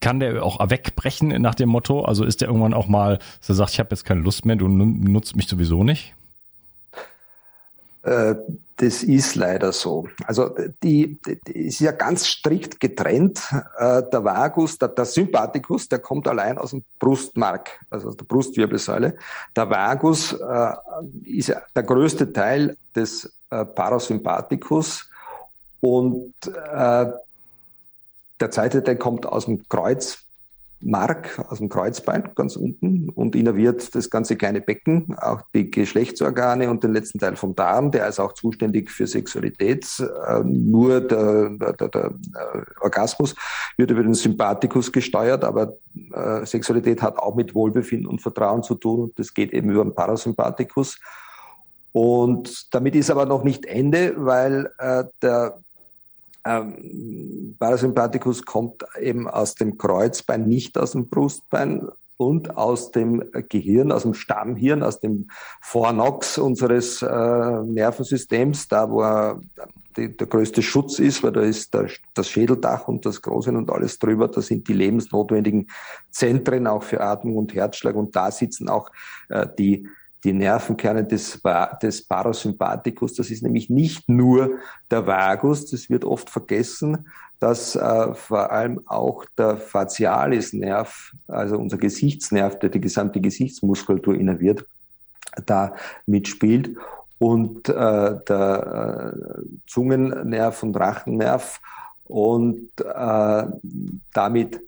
kann 0.00 0.20
der 0.20 0.42
auch 0.44 0.58
wegbrechen 0.70 1.28
nach 1.40 1.54
dem 1.54 1.68
Motto? 1.68 2.04
Also 2.04 2.24
ist 2.24 2.40
der 2.40 2.48
irgendwann 2.48 2.74
auch 2.74 2.86
mal, 2.86 3.18
dass 3.40 3.48
er 3.48 3.54
sagt, 3.56 3.72
ich 3.72 3.78
habe 3.78 3.90
jetzt 3.90 4.04
keine 4.04 4.20
Lust 4.20 4.44
mehr, 4.44 4.56
du 4.56 4.68
nutzt 4.68 5.36
mich 5.36 5.48
sowieso 5.48 5.84
nicht? 5.84 6.14
Äh, 8.02 8.34
das 8.76 9.02
ist 9.02 9.36
leider 9.36 9.72
so. 9.72 10.06
Also 10.26 10.54
die, 10.82 11.18
die 11.24 11.66
ist 11.66 11.80
ja 11.80 11.92
ganz 11.92 12.26
strikt 12.26 12.78
getrennt. 12.78 13.40
Äh, 13.78 14.02
der 14.12 14.22
Vagus, 14.22 14.78
der, 14.78 14.88
der 14.88 15.06
Sympathikus, 15.06 15.88
der 15.88 15.98
kommt 15.98 16.28
allein 16.28 16.58
aus 16.58 16.70
dem 16.70 16.84
Brustmark, 16.98 17.80
also 17.88 18.08
aus 18.08 18.16
der 18.16 18.26
Brustwirbelsäule. 18.26 19.16
Der 19.54 19.70
Vagus 19.70 20.32
äh, 20.32 20.72
ist 21.24 21.48
ja 21.48 21.62
der 21.74 21.82
größte 21.84 22.32
Teil 22.32 22.76
des 22.94 23.32
äh, 23.50 23.64
Parasympathikus 23.64 25.08
und 25.80 26.34
äh, 26.46 27.06
der 28.38 28.50
zweite 28.50 28.84
Teil 28.84 28.96
kommt 28.96 29.24
aus 29.24 29.46
dem 29.46 29.66
Kreuz, 29.68 30.25
Mark 30.80 31.42
aus 31.48 31.58
dem 31.58 31.68
Kreuzbein 31.68 32.30
ganz 32.34 32.56
unten 32.56 33.08
und 33.08 33.34
innerviert 33.34 33.94
das 33.94 34.10
ganze 34.10 34.36
kleine 34.36 34.60
Becken, 34.60 35.16
auch 35.18 35.42
die 35.54 35.70
Geschlechtsorgane 35.70 36.70
und 36.70 36.84
den 36.84 36.92
letzten 36.92 37.18
Teil 37.18 37.36
vom 37.36 37.54
Darm, 37.54 37.90
der 37.90 38.06
ist 38.08 38.20
auch 38.20 38.32
zuständig 38.32 38.90
für 38.90 39.06
Sexualität. 39.06 39.86
Äh, 40.00 40.40
nur 40.44 41.00
der, 41.00 41.50
der, 41.50 41.88
der 41.88 42.04
äh, 42.04 42.62
Orgasmus 42.80 43.34
wird 43.76 43.90
über 43.90 44.02
den 44.02 44.14
Sympathikus 44.14 44.92
gesteuert, 44.92 45.44
aber 45.44 45.76
äh, 46.12 46.44
Sexualität 46.44 47.02
hat 47.02 47.18
auch 47.18 47.34
mit 47.34 47.54
Wohlbefinden 47.54 48.06
und 48.06 48.20
Vertrauen 48.20 48.62
zu 48.62 48.74
tun 48.74 49.04
und 49.04 49.18
das 49.18 49.32
geht 49.32 49.52
eben 49.52 49.70
über 49.70 49.84
den 49.84 49.94
Parasympathikus. 49.94 50.98
Und 51.92 52.74
damit 52.74 52.94
ist 52.94 53.10
aber 53.10 53.24
noch 53.24 53.42
nicht 53.42 53.64
Ende, 53.64 54.12
weil 54.18 54.70
äh, 54.76 55.04
der 55.22 55.58
ähm, 56.46 57.56
Parasympathikus 57.58 58.44
kommt 58.44 58.84
eben 59.00 59.28
aus 59.28 59.54
dem 59.54 59.76
Kreuzbein, 59.76 60.46
nicht 60.46 60.78
aus 60.78 60.92
dem 60.92 61.08
Brustbein 61.08 61.88
und 62.16 62.56
aus 62.56 62.92
dem 62.92 63.22
Gehirn, 63.48 63.92
aus 63.92 64.02
dem 64.02 64.14
Stammhirn, 64.14 64.82
aus 64.82 65.00
dem 65.00 65.28
Fornox 65.60 66.38
unseres 66.38 67.02
äh, 67.02 67.06
Nervensystems, 67.08 68.68
da 68.68 68.90
wo 68.90 69.02
er, 69.02 69.40
die, 69.96 70.16
der 70.16 70.26
größte 70.26 70.62
Schutz 70.62 70.98
ist, 70.98 71.22
weil 71.22 71.32
da 71.32 71.42
ist 71.42 71.74
der, 71.74 71.88
das 72.14 72.30
Schädeldach 72.30 72.88
und 72.88 73.04
das 73.04 73.20
Große 73.20 73.50
und 73.50 73.70
alles 73.70 73.98
drüber. 73.98 74.28
Da 74.28 74.40
sind 74.40 74.68
die 74.68 74.72
lebensnotwendigen 74.72 75.68
Zentren 76.10 76.66
auch 76.66 76.82
für 76.82 77.00
Atmung 77.00 77.36
und 77.36 77.54
Herzschlag 77.54 77.96
und 77.96 78.16
da 78.16 78.30
sitzen 78.30 78.68
auch 78.68 78.90
äh, 79.28 79.46
die 79.58 79.88
die 80.24 80.32
Nervenkerne 80.32 81.04
des, 81.04 81.40
des 81.82 82.06
Parasympathikus. 82.06 83.14
Das 83.14 83.30
ist 83.30 83.42
nämlich 83.42 83.70
nicht 83.70 84.08
nur 84.08 84.58
der 84.90 85.06
Vagus, 85.06 85.70
das 85.70 85.88
wird 85.90 86.04
oft 86.04 86.30
vergessen, 86.30 87.06
dass 87.38 87.76
äh, 87.76 88.14
vor 88.14 88.50
allem 88.50 88.80
auch 88.86 89.24
der 89.36 89.56
Facialisnerv, 89.56 91.12
also 91.28 91.56
unser 91.58 91.76
Gesichtsnerv, 91.76 92.58
der 92.58 92.70
die 92.70 92.80
gesamte 92.80 93.20
Gesichtsmuskulatur 93.20 94.14
innerviert, 94.14 94.64
da 95.44 95.74
mitspielt. 96.06 96.76
Und 97.18 97.68
äh, 97.68 97.72
der 98.28 99.14
äh, 99.14 99.42
Zungennerv 99.66 100.62
und 100.62 100.76
Rachennerv 100.76 101.60
und 102.04 102.70
äh, 102.80 103.46
damit 104.12 104.60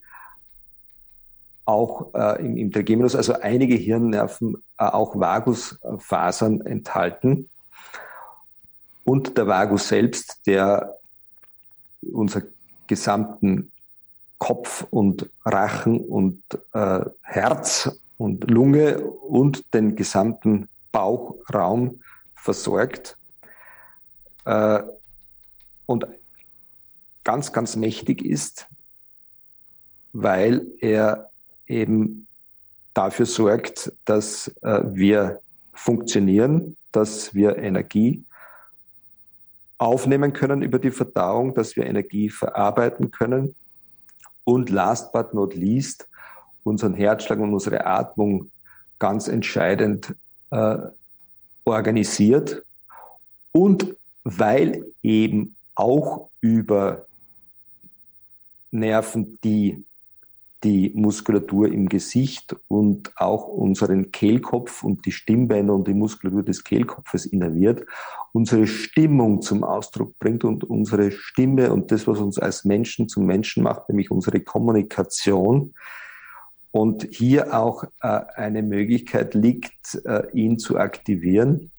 auch 1.69 2.15
äh, 2.15 2.41
im, 2.41 2.57
im 2.57 2.73
Trigeminus, 2.73 3.15
also 3.15 3.35
einige 3.35 3.75
Hirnnerven 3.75 4.57
äh, 4.79 4.85
auch 4.85 5.21
Vagusfasern 5.21 6.63
enthalten. 6.63 7.51
Und 9.05 9.37
der 9.37 9.47
Vagus 9.47 9.89
selbst, 9.89 10.41
der 10.47 10.97
unser 12.01 12.43
gesamten 12.87 13.71
Kopf 14.39 14.87
und 14.91 15.29
Rachen 15.45 16.01
und 16.01 16.43
äh, 16.73 17.01
Herz 17.23 17.91
und 18.17 18.51
Lunge 18.51 19.01
und 19.01 19.75
den 19.75 19.95
gesamten 19.95 20.71
Bauchraum 20.91 22.01
versorgt. 22.35 23.19
Äh, 24.47 24.83
und 25.85 26.07
ganz, 27.25 27.53
ganz 27.53 27.77
mächtig 27.77 28.25
ist, 28.25 28.67
weil 30.15 30.67
er 30.81 31.28
eben 31.69 32.27
dafür 32.95 33.27
sorgt, 33.27 33.93
dass 34.05 34.49
äh, 34.63 34.81
wir 34.85 35.41
funktionieren, 35.73 36.77
dass 36.93 37.35
wir 37.35 37.57
Energie 37.57 38.25
aufnehmen 39.79 40.33
können 40.33 40.63
über 40.63 40.79
die 40.79 40.91
Verdauung, 40.91 41.55
dass 41.55 41.77
wir 41.77 41.87
Energie 41.87 42.31
verarbeiten 42.31 43.11
können. 43.11 43.55
Und 44.45 44.71
last 44.71 45.13
but 45.13 45.35
not 45.35 45.55
least 45.55 46.09
unseren 46.65 46.95
Herzschlag 46.95 47.39
und 47.39 47.53
unsere 47.53 47.87
Atmung 47.87 48.51
ganz 48.99 49.29
entscheidend 49.29 50.15
äh, 50.51 50.79
organisiert. 51.65 52.63
Und 53.53 53.95
weil 54.25 54.85
eben 55.03 55.55
auch 55.75 56.29
über 56.41 57.07
Nerven, 58.71 59.39
die 59.45 59.85
die 60.65 60.91
Muskulatur 60.95 61.71
im 61.71 61.89
Gesicht 61.89 62.57
und 62.67 63.13
auch 63.17 63.47
unseren 63.47 64.11
Kehlkopf 64.11 64.83
und 64.83 65.07
die 65.07 65.13
Stimmbänder 65.13 65.75
und 65.75 65.87
die 65.87 65.95
Muskulatur 65.95 66.43
des 66.43 66.65
Kehlkopfes 66.65 67.27
innerviert, 67.27 67.87
unsere 68.33 68.67
Stimmung 68.67 69.41
zum 69.41 69.63
Ausdruck 69.63 70.19
bringt 70.19 70.45
und 70.45 70.65
unsere 70.65 71.13
Stimme 71.13 71.73
und 71.73 71.93
das, 71.93 72.09
was 72.09 72.19
uns 72.19 72.39
als 72.39 72.65
Menschen 72.65 73.09
zum 73.09 73.25
Menschen 73.25 73.63
macht, 73.63 73.89
nämlich 73.89 74.11
unsere 74.11 74.41
Kommunikation. 74.41 75.75
Und 76.71 77.09
hier 77.11 77.59
auch 77.59 77.85
äh, 78.03 78.21
eine 78.35 78.63
Möglichkeit 78.63 79.35
liegt, 79.35 79.95
äh, 80.05 80.31
ihn 80.33 80.59
zu 80.59 80.79
aktivieren. 80.79 81.71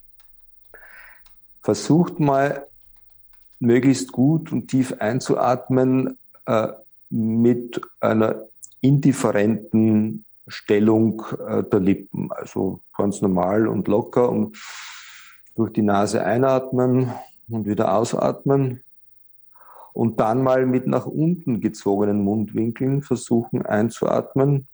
Versucht 1.62 2.19
mal 2.19 2.65
möglichst 3.59 4.12
gut 4.12 4.51
und 4.51 4.67
tief 4.69 4.95
einzuatmen 5.00 6.17
äh, 6.45 6.69
mit 7.09 7.79
einer 8.00 8.49
indifferenten 8.81 10.25
Stellung 10.48 11.24
äh, 11.48 11.63
der 11.63 11.79
Lippen. 11.79 12.31
Also 12.31 12.81
ganz 12.95 13.21
normal 13.21 13.67
und 13.67 13.88
locker 13.88 14.29
und 14.29 14.57
durch 15.55 15.74
die 15.74 15.81
Nase 15.81 16.24
einatmen 16.24 17.12
und 17.50 17.65
wieder 17.65 17.93
ausatmen. 17.93 18.83
Und 19.93 20.19
dann 20.19 20.43
mal 20.43 20.65
mit 20.65 20.88
nach 20.88 21.05
unten 21.05 21.62
gezogenen 21.62 22.24
Mundwinkeln 22.24 23.01
versuchen 23.01 23.65
einzuatmen. 23.65 24.67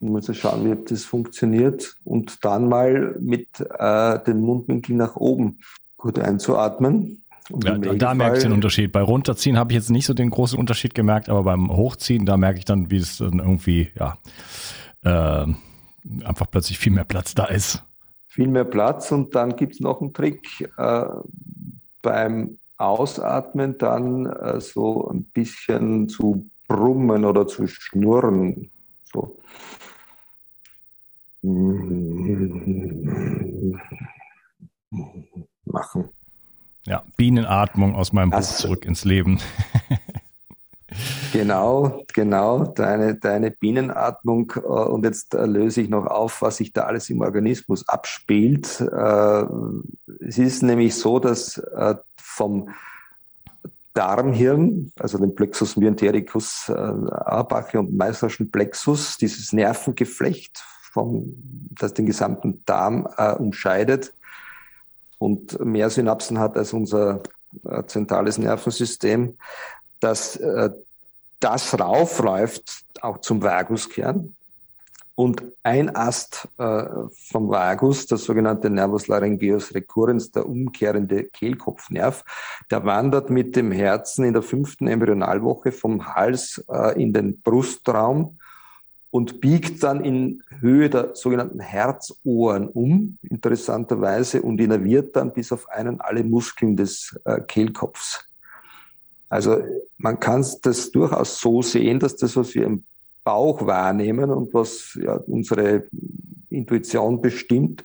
Ich 0.00 0.08
muss 0.08 0.34
schauen, 0.36 0.64
wie 0.64 0.84
das 0.84 1.04
funktioniert. 1.04 1.98
Und 2.04 2.44
dann 2.44 2.68
mal 2.68 3.16
mit 3.20 3.48
äh, 3.60 4.18
den 4.20 4.40
Mundwinkeln 4.40 4.98
nach 4.98 5.16
oben 5.16 5.58
gut 5.96 6.18
einzuatmen. 6.18 7.22
Ja, 7.64 7.78
da 7.78 8.14
merke 8.14 8.38
ich 8.38 8.42
den 8.42 8.52
Unterschied. 8.52 8.92
Bei 8.92 9.02
runterziehen 9.02 9.58
habe 9.58 9.72
ich 9.72 9.76
jetzt 9.76 9.90
nicht 9.90 10.06
so 10.06 10.14
den 10.14 10.30
großen 10.30 10.58
Unterschied 10.58 10.94
gemerkt, 10.94 11.28
aber 11.28 11.44
beim 11.44 11.70
Hochziehen, 11.70 12.26
da 12.26 12.36
merke 12.36 12.58
ich 12.58 12.64
dann, 12.64 12.90
wie 12.90 12.96
es 12.96 13.18
dann 13.18 13.38
irgendwie, 13.38 13.90
ja, 13.94 14.18
äh, 15.04 15.46
einfach 16.24 16.50
plötzlich 16.50 16.78
viel 16.78 16.92
mehr 16.92 17.04
Platz 17.04 17.34
da 17.34 17.44
ist. 17.44 17.84
Viel 18.26 18.48
mehr 18.48 18.64
Platz 18.64 19.12
und 19.12 19.34
dann 19.34 19.56
gibt 19.56 19.74
es 19.74 19.80
noch 19.80 20.00
einen 20.00 20.12
Trick. 20.12 20.70
Äh, 20.76 21.04
beim 22.02 22.58
Ausatmen 22.76 23.78
dann 23.78 24.26
äh, 24.26 24.60
so 24.60 25.08
ein 25.08 25.24
bisschen 25.24 26.08
zu 26.08 26.48
brummen 26.68 27.24
oder 27.24 27.46
zu 27.46 27.66
schnurren. 27.66 28.70
So. 29.04 29.38
Machen. 35.64 36.10
Ja, 36.86 37.02
Bienenatmung 37.16 37.96
aus 37.96 38.12
meinem 38.12 38.30
Buch 38.30 38.36
also, 38.36 38.62
zurück 38.62 38.84
ins 38.84 39.04
Leben. 39.04 39.40
genau, 41.32 42.04
genau, 42.14 42.64
deine, 42.64 43.16
deine 43.16 43.50
Bienenatmung. 43.50 44.52
Äh, 44.54 44.60
und 44.60 45.04
jetzt 45.04 45.34
äh, 45.34 45.46
löse 45.46 45.80
ich 45.80 45.88
noch 45.88 46.06
auf, 46.06 46.42
was 46.42 46.58
sich 46.58 46.72
da 46.72 46.82
alles 46.82 47.10
im 47.10 47.22
Organismus 47.22 47.88
abspielt. 47.88 48.80
Äh, 48.80 49.44
es 50.20 50.38
ist 50.38 50.62
nämlich 50.62 50.94
so, 50.94 51.18
dass 51.18 51.60
vom 52.16 52.68
Darmhirn, 53.92 54.92
also 55.00 55.18
den 55.18 55.34
Plexus 55.34 55.76
myentericus 55.76 56.70
Arbache 56.70 57.80
und 57.80 57.96
Meisterschen 57.96 58.50
Plexus, 58.50 59.16
dieses 59.16 59.52
Nervengeflecht, 59.52 60.62
vom, 60.92 61.34
das 61.70 61.94
den 61.94 62.06
gesamten 62.06 62.62
Darm 62.64 63.06
umscheidet, 63.38 64.12
und 65.18 65.64
mehr 65.64 65.90
Synapsen 65.90 66.38
hat 66.38 66.56
als 66.56 66.72
unser 66.72 67.22
äh, 67.64 67.84
zentrales 67.86 68.38
Nervensystem, 68.38 69.36
dass 70.00 70.36
äh, 70.36 70.70
das 71.40 71.78
raufläuft 71.78 72.84
auch 73.00 73.18
zum 73.18 73.42
Vaguskern. 73.42 74.34
Und 75.14 75.42
ein 75.62 75.96
Ast 75.96 76.46
äh, 76.58 76.84
vom 77.30 77.48
Vagus, 77.48 78.06
das 78.06 78.24
sogenannte 78.24 78.68
Nervus 78.68 79.08
laryngeus 79.08 79.74
recurrens, 79.74 80.30
der 80.30 80.46
umkehrende 80.46 81.24
Kehlkopfnerv, 81.24 82.22
der 82.70 82.84
wandert 82.84 83.30
mit 83.30 83.56
dem 83.56 83.72
Herzen 83.72 84.26
in 84.26 84.34
der 84.34 84.42
fünften 84.42 84.86
Embryonalwoche 84.86 85.72
vom 85.72 86.14
Hals 86.14 86.62
äh, 86.68 87.02
in 87.02 87.14
den 87.14 87.40
Brustraum 87.40 88.38
und 89.16 89.40
biegt 89.40 89.82
dann 89.82 90.04
in 90.04 90.42
Höhe 90.60 90.90
der 90.90 91.14
sogenannten 91.14 91.60
Herzohren 91.60 92.68
um, 92.68 93.16
interessanterweise, 93.22 94.42
und 94.42 94.60
innerviert 94.60 95.16
dann 95.16 95.32
bis 95.32 95.52
auf 95.52 95.70
einen 95.70 96.02
alle 96.02 96.22
Muskeln 96.22 96.76
des 96.76 97.18
äh, 97.24 97.40
Kehlkopfs. 97.40 98.28
Also 99.30 99.56
man 99.96 100.20
kann 100.20 100.44
das 100.60 100.90
durchaus 100.90 101.40
so 101.40 101.62
sehen, 101.62 101.98
dass 101.98 102.16
das, 102.16 102.36
was 102.36 102.54
wir 102.54 102.66
im 102.66 102.84
Bauch 103.24 103.66
wahrnehmen 103.66 104.30
und 104.30 104.52
was 104.52 104.98
ja, 105.02 105.14
unsere 105.14 105.84
Intuition 106.50 107.22
bestimmt, 107.22 107.84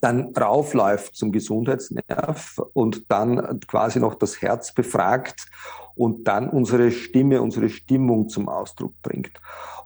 dann 0.00 0.32
raufläuft 0.34 1.14
zum 1.14 1.32
Gesundheitsnerv 1.32 2.58
und 2.72 3.10
dann 3.10 3.60
quasi 3.66 4.00
noch 4.00 4.14
das 4.14 4.40
Herz 4.40 4.72
befragt 4.72 5.46
und 5.94 6.26
dann 6.26 6.48
unsere 6.48 6.90
Stimme, 6.90 7.42
unsere 7.42 7.68
Stimmung 7.68 8.28
zum 8.28 8.48
Ausdruck 8.48 8.94
bringt. 9.02 9.32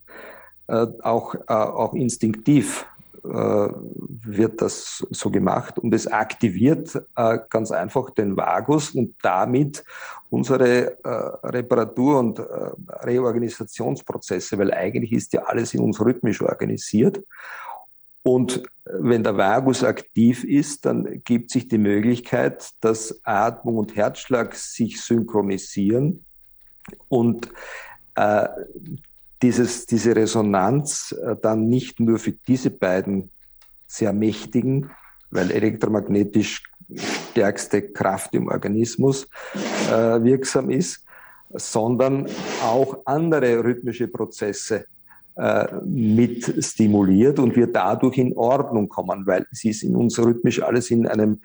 äh, 0.68 0.88
auch, 1.02 1.36
äh, 1.36 1.54
auch 1.54 1.94
instinktiv 1.94 2.86
äh, 3.24 3.70
wird 4.28 4.62
das 4.62 5.06
so 5.10 5.30
gemacht 5.30 5.80
und 5.80 5.94
es 5.94 6.08
aktiviert 6.08 6.96
äh, 7.16 7.40
ganz 7.50 7.72
einfach 7.72 8.12
den 8.12 8.38
Vagus 8.38 8.92
und 8.92 9.16
damit 9.22 9.84
unsere 10.30 10.98
äh, 11.04 11.48
Reparatur- 11.48 12.20
und 12.20 12.40
Reorganisationsprozesse, 12.40 14.58
weil 14.58 14.74
eigentlich 14.74 15.12
ist 15.12 15.34
ja 15.34 15.44
alles 15.44 15.74
in 15.74 15.82
uns 15.82 16.00
rhythmisch 16.00 16.42
organisiert. 16.42 17.24
Und 18.24 18.64
wenn 18.86 19.24
der 19.24 19.38
Vagus 19.38 19.84
aktiv 19.84 20.44
ist, 20.44 20.86
dann 20.86 21.22
gibt 21.24 21.52
sich 21.52 21.68
die 21.68 21.78
Möglichkeit, 21.78 22.72
dass 22.82 23.22
Atmung 23.24 23.78
und 23.78 23.96
Herzschlag 23.96 24.56
sich 24.56 25.02
synchronisieren 25.02 26.26
und 27.08 27.50
äh, 28.16 28.48
dieses, 29.42 29.86
diese 29.86 30.16
Resonanz 30.16 31.12
äh, 31.12 31.36
dann 31.42 31.68
nicht 31.68 32.00
nur 32.00 32.20
für 32.20 32.32
diese 32.32 32.72
beiden 32.72 33.32
sehr 33.88 34.14
mächtigen, 34.14 34.92
weil 35.32 35.52
elektromagnetisch 35.52 36.64
stärkste 36.96 37.82
Kraft 37.82 38.34
im 38.36 38.48
Organismus 38.48 39.28
äh, 39.90 40.24
wirksam 40.24 40.70
ist, 40.70 41.06
sondern 41.54 42.28
auch 42.64 43.00
andere 43.06 43.64
rhythmische 43.64 44.08
Prozesse 44.08 44.86
äh, 45.36 45.68
mit 45.84 46.64
stimuliert 46.64 47.40
und 47.40 47.56
wir 47.56 47.68
dadurch 47.68 48.18
in 48.18 48.36
Ordnung 48.38 48.88
kommen, 48.88 49.26
weil 49.26 49.46
es 49.52 49.66
ist 49.66 49.84
in 49.84 49.96
uns 49.96 50.18
rhythmisch 50.18 50.62
alles 50.62 50.92
in 50.92 51.08
einem, 51.08 51.42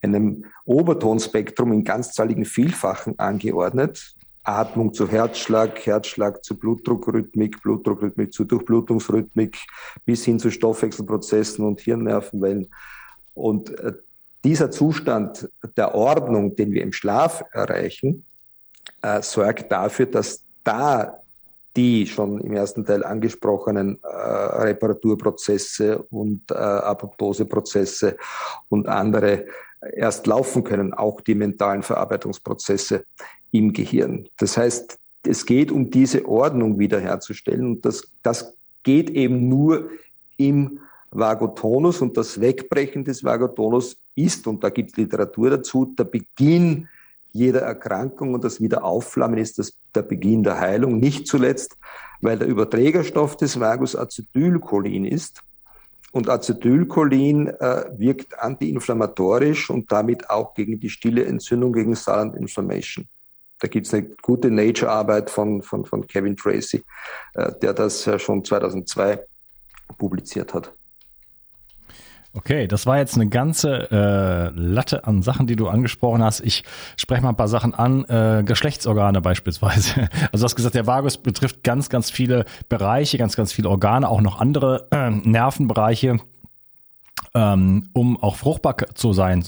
einem 0.00 0.44
Obertonspektrum 0.64 1.72
in 1.72 1.84
ganzzahligen 1.84 2.44
Vielfachen 2.44 3.18
angeordnet. 3.18 4.14
Atmung 4.44 4.92
zu 4.92 5.08
Herzschlag, 5.08 5.78
Herzschlag 5.86 6.44
zu 6.44 6.58
Blutdruckrhythmik, 6.58 7.62
Blutdruckrhythmik 7.62 8.32
zu 8.32 8.44
Durchblutungsrhythmik 8.44 9.58
bis 10.04 10.24
hin 10.24 10.38
zu 10.38 10.50
Stoffwechselprozessen 10.50 11.64
und 11.64 11.80
Hirnnervenwellen. 11.80 12.68
Und 13.34 13.78
äh, 13.78 13.92
dieser 14.44 14.70
Zustand 14.70 15.48
der 15.76 15.94
Ordnung, 15.94 16.56
den 16.56 16.72
wir 16.72 16.82
im 16.82 16.92
Schlaf 16.92 17.44
erreichen, 17.52 18.24
äh, 19.02 19.22
sorgt 19.22 19.70
dafür, 19.70 20.06
dass 20.06 20.44
da 20.64 21.18
die 21.76 22.06
schon 22.06 22.40
im 22.40 22.52
ersten 22.52 22.84
Teil 22.84 23.02
angesprochenen 23.04 23.98
äh, 24.02 24.06
Reparaturprozesse 24.08 26.02
und 26.10 26.50
äh, 26.50 26.54
Apoptoseprozesse 26.54 28.16
und 28.68 28.88
andere 28.88 29.46
erst 29.96 30.26
laufen 30.26 30.64
können, 30.64 30.92
auch 30.92 31.20
die 31.22 31.34
mentalen 31.34 31.82
Verarbeitungsprozesse 31.82 33.04
im 33.52 33.72
Gehirn. 33.72 34.28
Das 34.38 34.56
heißt, 34.56 34.98
es 35.24 35.46
geht 35.46 35.70
um 35.70 35.90
diese 35.90 36.26
Ordnung 36.26 36.78
wiederherzustellen 36.78 37.66
und 37.66 37.84
das, 37.84 38.10
das 38.22 38.56
geht 38.82 39.10
eben 39.10 39.48
nur 39.48 39.90
im 40.36 40.80
Vagotonus 41.12 42.00
und 42.00 42.16
das 42.16 42.40
Wegbrechen 42.40 43.04
des 43.04 43.22
Vagotonus 43.22 43.98
ist, 44.14 44.46
und 44.46 44.64
da 44.64 44.70
gibt 44.70 44.90
es 44.90 44.96
Literatur 44.96 45.50
dazu, 45.50 45.84
der 45.84 46.04
Beginn 46.04 46.88
jeder 47.32 47.60
Erkrankung 47.60 48.34
und 48.34 48.44
das 48.44 48.60
Wiederaufflammen 48.60 49.38
ist 49.38 49.58
das, 49.58 49.72
der 49.94 50.02
Beginn 50.02 50.42
der 50.42 50.60
Heilung, 50.60 50.98
nicht 50.98 51.26
zuletzt, 51.26 51.76
weil 52.20 52.38
der 52.38 52.48
Überträgerstoff 52.48 53.36
des 53.36 53.58
Vagus 53.58 53.96
Acetylcholin 53.96 55.04
ist. 55.04 55.42
Und 56.12 56.28
Acetylcholin 56.28 57.48
äh, 57.48 57.84
wirkt 57.96 58.38
antiinflammatorisch 58.38 59.70
und 59.70 59.90
damit 59.90 60.28
auch 60.28 60.52
gegen 60.52 60.78
die 60.78 60.90
stille 60.90 61.24
Entzündung, 61.24 61.72
gegen 61.72 61.94
Silent 61.94 62.36
Inflammation. 62.36 63.06
Da 63.62 63.68
gibt 63.68 63.86
es 63.86 63.94
eine 63.94 64.08
gute 64.22 64.50
Nature-Arbeit 64.50 65.30
von, 65.30 65.62
von, 65.62 65.84
von 65.84 66.04
Kevin 66.08 66.36
Tracy, 66.36 66.82
äh, 67.34 67.52
der 67.62 67.72
das 67.72 68.10
schon 68.18 68.44
2002 68.44 69.20
publiziert 69.98 70.52
hat. 70.52 70.72
Okay, 72.34 72.66
das 72.66 72.86
war 72.86 72.98
jetzt 72.98 73.14
eine 73.14 73.28
ganze 73.28 73.90
äh, 73.90 74.58
Latte 74.58 75.06
an 75.06 75.22
Sachen, 75.22 75.46
die 75.46 75.54
du 75.54 75.68
angesprochen 75.68 76.24
hast. 76.24 76.40
Ich 76.40 76.64
spreche 76.96 77.22
mal 77.22 77.28
ein 77.28 77.36
paar 77.36 77.46
Sachen 77.46 77.72
an. 77.72 78.04
Äh, 78.06 78.42
Geschlechtsorgane 78.44 79.20
beispielsweise. 79.20 80.08
Also 80.32 80.42
du 80.42 80.44
hast 80.44 80.56
gesagt, 80.56 80.74
der 80.74 80.86
Vagus 80.86 81.18
betrifft 81.18 81.62
ganz, 81.62 81.88
ganz 81.88 82.10
viele 82.10 82.46
Bereiche, 82.68 83.16
ganz, 83.16 83.36
ganz 83.36 83.52
viele 83.52 83.68
Organe, 83.68 84.08
auch 84.08 84.22
noch 84.22 84.40
andere 84.40 84.88
äh, 84.90 85.10
Nervenbereiche. 85.10 86.18
Ähm, 87.34 87.88
um 87.92 88.22
auch 88.22 88.36
fruchtbar 88.36 88.76
zu 88.94 89.12
sein, 89.12 89.44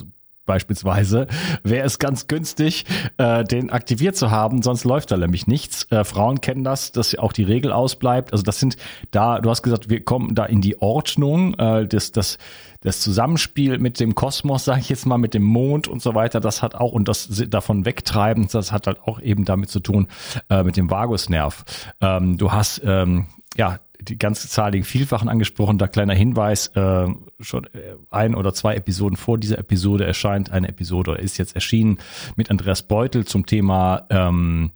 beispielsweise, 0.47 1.27
wäre 1.63 1.87
es 1.87 1.99
ganz 1.99 2.27
günstig, 2.27 2.85
äh, 3.19 3.45
den 3.45 3.71
aktiviert 3.71 4.17
zu 4.17 4.31
haben, 4.31 4.63
sonst 4.63 4.85
läuft 4.85 5.11
da 5.11 5.17
nämlich 5.17 5.47
nichts. 5.47 5.91
Äh, 5.91 6.05
Frauen 6.05 6.41
kennen 6.41 6.65
das, 6.65 6.93
dass 6.93 7.17
auch 7.17 7.33
die 7.33 7.45
Regel 7.45 7.73
ausbleibt. 7.73 8.33
Also 8.33 8.43
das 8.43 8.61
sind 8.61 8.77
da, 9.11 9.41
du 9.41 9.51
hast 9.51 9.63
gesagt, 9.63 9.91
wir 9.91 10.05
kommen 10.05 10.35
da 10.35 10.45
in 10.45 10.61
die 10.61 10.81
Ordnung, 10.81 11.55
äh, 11.55 11.87
das, 11.87 12.13
das, 12.13 12.39
das 12.81 13.01
Zusammenspiel 13.01 13.79
mit 13.79 14.01
dem 14.01 14.15
Kosmos, 14.15 14.65
sage 14.65 14.81
ich 14.81 14.89
jetzt 14.89 15.07
mal, 15.07 15.19
mit 15.19 15.35
dem 15.35 15.43
Mond 15.43 15.89
und 15.89 16.03
so 16.03 16.15
weiter, 16.15 16.41
das 16.41 16.63
hat 16.63 16.75
auch, 16.75 16.93
und 16.93 17.09
das 17.09 17.29
davon 17.49 17.85
wegtreiben, 17.87 18.49
das 18.51 18.73
hat 18.73 18.87
halt 18.87 19.01
auch 19.03 19.21
eben 19.21 19.45
damit 19.45 19.71
zu 19.71 19.81
tun, 19.81 20.09
äh, 20.51 20.63
mit 20.63 20.77
dem 20.77 20.91
Vagusnerv. 20.91 21.65
Ähm, 22.01 22.37
du 22.37 22.53
hast 22.53 22.83
ähm, 22.85 23.27
ja 23.57 23.79
die 24.05 24.19
ganze 24.19 24.49
zahligen 24.49 24.85
Vielfachen 24.85 25.29
angesprochen. 25.29 25.79
Da 25.79 25.89
kleiner 25.89 26.15
Hinweis, 26.15 26.69
äh, 26.69 27.07
schon 27.41 27.65
äh, 27.65 27.97
ein 28.11 28.35
oder 28.35 28.55
zwei 28.55 28.75
Episoden 28.75 29.17
vor 29.17 29.39
dieser 29.39 29.59
Episode 29.59 30.05
erscheint 30.07 30.51
eine 30.51 30.69
Episode 30.69 31.13
oder 31.13 31.21
ist 31.21 31.39
jetzt 31.39 31.55
erschienen 31.55 31.99
mit 32.37 32.51
Andreas 32.51 32.83
Beutel 32.83 33.25
zum 33.25 33.47
Thema 33.47 34.07
ähm, 34.11 34.71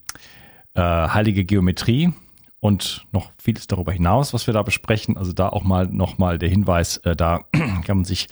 äh, 0.74 0.80
heilige 0.80 1.44
Geometrie 1.44 2.12
und 2.60 3.06
noch 3.12 3.30
vieles 3.38 3.66
darüber 3.68 3.92
hinaus, 3.92 4.34
was 4.34 4.46
wir 4.46 4.54
da 4.54 4.62
besprechen. 4.62 5.16
Also 5.16 5.32
da 5.32 5.48
auch 5.48 5.62
mal 5.62 5.86
nochmal 5.86 6.38
der 6.38 6.48
Hinweis, 6.48 6.96
äh, 6.98 7.14
da 7.14 7.40
kann 7.52 7.98
man 7.98 8.04
sich 8.04 8.28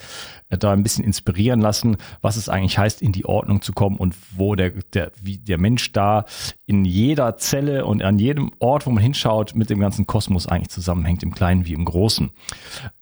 äh, 0.48 0.58
da 0.58 0.72
ein 0.72 0.82
bisschen 0.82 1.04
inspirieren 1.04 1.60
lassen, 1.60 1.96
was 2.22 2.36
es 2.36 2.48
eigentlich 2.48 2.78
heißt, 2.78 3.02
in 3.02 3.12
die 3.12 3.24
Ordnung 3.24 3.62
zu 3.62 3.72
kommen 3.72 3.96
und 3.96 4.16
wo 4.36 4.54
der, 4.56 4.70
der, 4.92 5.12
wie 5.22 5.38
der 5.38 5.58
Mensch 5.58 5.92
da 5.92 6.24
in 6.66 6.84
jeder 6.84 7.36
Zelle 7.36 7.84
und 7.86 8.02
an 8.02 8.18
jedem 8.18 8.50
Ort, 8.58 8.86
wo 8.86 8.90
man 8.90 9.02
hinschaut, 9.02 9.54
mit 9.54 9.70
dem 9.70 9.78
ganzen 9.78 10.06
Kosmos 10.06 10.46
eigentlich 10.46 10.70
zusammenhängt, 10.70 11.22
im 11.22 11.34
Kleinen 11.34 11.66
wie 11.66 11.74
im 11.74 11.84
Großen. 11.84 12.30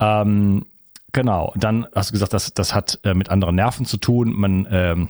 Ähm, 0.00 0.66
Genau, 1.14 1.52
dann 1.54 1.86
hast 1.94 2.10
du 2.10 2.14
gesagt, 2.14 2.32
das, 2.32 2.54
das 2.54 2.74
hat 2.74 2.98
äh, 3.04 3.14
mit 3.14 3.28
anderen 3.28 3.54
Nerven 3.54 3.86
zu 3.86 3.98
tun. 3.98 4.34
Man 4.34 4.66
ähm, 4.68 5.08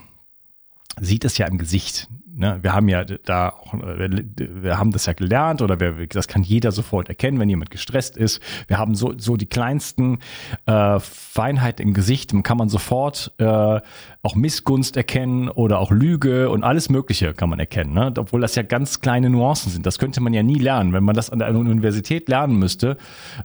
sieht 1.01 1.25
es 1.25 1.39
ja 1.39 1.47
im 1.47 1.57
Gesicht. 1.57 2.09
Ne? 2.37 2.59
Wir 2.63 2.73
haben 2.73 2.89
ja 2.89 3.05
da 3.05 3.51
auch, 3.51 3.75
wir, 3.75 4.25
wir 4.37 4.79
haben 4.79 4.91
das 4.91 5.07
ja 5.07 5.13
gelernt 5.13 5.63
oder 5.63 5.79
wir, 5.79 6.07
das 6.09 6.27
kann 6.27 6.43
jeder 6.43 6.73
sofort 6.73 7.09
erkennen, 7.09 7.39
wenn 7.39 7.49
jemand 7.49 7.71
gestresst 7.71 8.17
ist. 8.17 8.43
Wir 8.67 8.79
haben 8.79 8.95
so, 8.95 9.15
so 9.17 9.37
die 9.37 9.47
kleinsten 9.47 10.19
äh, 10.67 10.99
Feinheiten 10.99 11.87
im 11.87 11.95
Gesicht, 11.95 12.35
kann 12.43 12.59
man 12.59 12.69
sofort 12.69 13.33
äh, 13.39 13.81
auch 14.23 14.35
Missgunst 14.35 14.97
erkennen 14.97 15.49
oder 15.49 15.79
auch 15.79 15.91
Lüge 15.91 16.51
und 16.51 16.65
alles 16.65 16.89
Mögliche 16.89 17.35
kann 17.35 17.51
man 17.51 17.61
erkennen. 17.61 17.95
Ne? 17.95 18.13
Obwohl 18.19 18.41
das 18.41 18.57
ja 18.57 18.63
ganz 18.63 19.01
kleine 19.01 19.31
Nuancen 19.31 19.71
sind. 19.71 19.87
Das 19.87 19.99
könnte 19.99 20.21
man 20.21 20.35
ja 20.35 20.43
nie 20.43 20.59
lernen. 20.59 20.93
Wenn 20.93 21.05
man 21.05 21.15
das 21.15 21.31
an 21.31 21.39
der 21.39 21.55
Universität 21.55 22.29
lernen 22.29 22.59
müsste, 22.59 22.97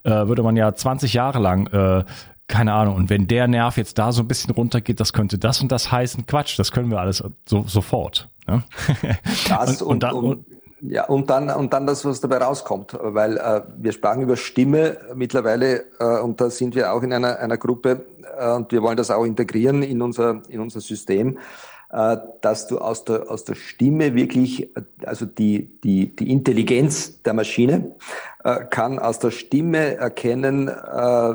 äh, 0.03 0.09
würde 0.09 0.41
man 0.41 0.55
ja 0.55 0.73
20 0.73 1.13
Jahre 1.13 1.39
lang 1.39 1.67
äh, 1.67 2.03
keine 2.49 2.73
Ahnung, 2.73 2.95
und 2.95 3.09
wenn 3.09 3.27
der 3.27 3.47
Nerv 3.47 3.77
jetzt 3.77 3.97
da 3.97 4.11
so 4.11 4.23
ein 4.23 4.27
bisschen 4.27 4.53
runtergeht, 4.53 4.99
das 4.99 5.13
könnte 5.13 5.37
das 5.37 5.61
und 5.61 5.71
das 5.71 5.91
heißen. 5.91 6.25
Quatsch, 6.25 6.59
das 6.59 6.71
können 6.71 6.89
wir 6.89 6.99
alles 6.99 7.23
so, 7.45 7.63
sofort. 7.65 8.29
Ne? 8.47 8.63
Das 9.47 9.81
und, 9.81 9.87
und, 9.87 10.03
dann, 10.03 10.15
und, 10.15 10.45
ja, 10.81 11.05
und 11.05 11.29
dann, 11.29 11.49
und 11.51 11.71
dann 11.73 11.85
das, 11.85 12.03
was 12.05 12.19
dabei 12.21 12.37
rauskommt, 12.37 12.97
weil 13.01 13.37
äh, 13.37 13.61
wir 13.77 13.91
sprachen 13.91 14.23
über 14.23 14.35
Stimme 14.35 14.97
mittlerweile 15.13 15.85
äh, 15.99 16.19
und 16.21 16.41
da 16.41 16.49
sind 16.49 16.75
wir 16.75 16.91
auch 16.91 17.03
in 17.03 17.13
einer, 17.13 17.37
einer 17.39 17.57
Gruppe 17.57 18.05
äh, 18.37 18.51
und 18.51 18.71
wir 18.71 18.81
wollen 18.81 18.97
das 18.97 19.11
auch 19.11 19.25
integrieren 19.25 19.83
in 19.83 20.01
unser, 20.01 20.41
in 20.49 20.59
unser 20.59 20.81
System, 20.81 21.37
äh, 21.91 22.17
dass 22.41 22.67
du 22.67 22.79
aus 22.79 23.05
der, 23.05 23.29
aus 23.29 23.43
der 23.43 23.55
Stimme 23.55 24.15
wirklich, 24.15 24.71
also 25.05 25.25
die, 25.25 25.79
die, 25.83 26.15
die 26.15 26.31
Intelligenz 26.31 27.21
der 27.23 27.33
Maschine 27.33 27.95
äh, 28.43 28.65
kann 28.65 28.99
aus 28.99 29.19
der 29.19 29.31
Stimme 29.31 29.95
erkennen, 29.97 30.67
äh, 30.67 31.33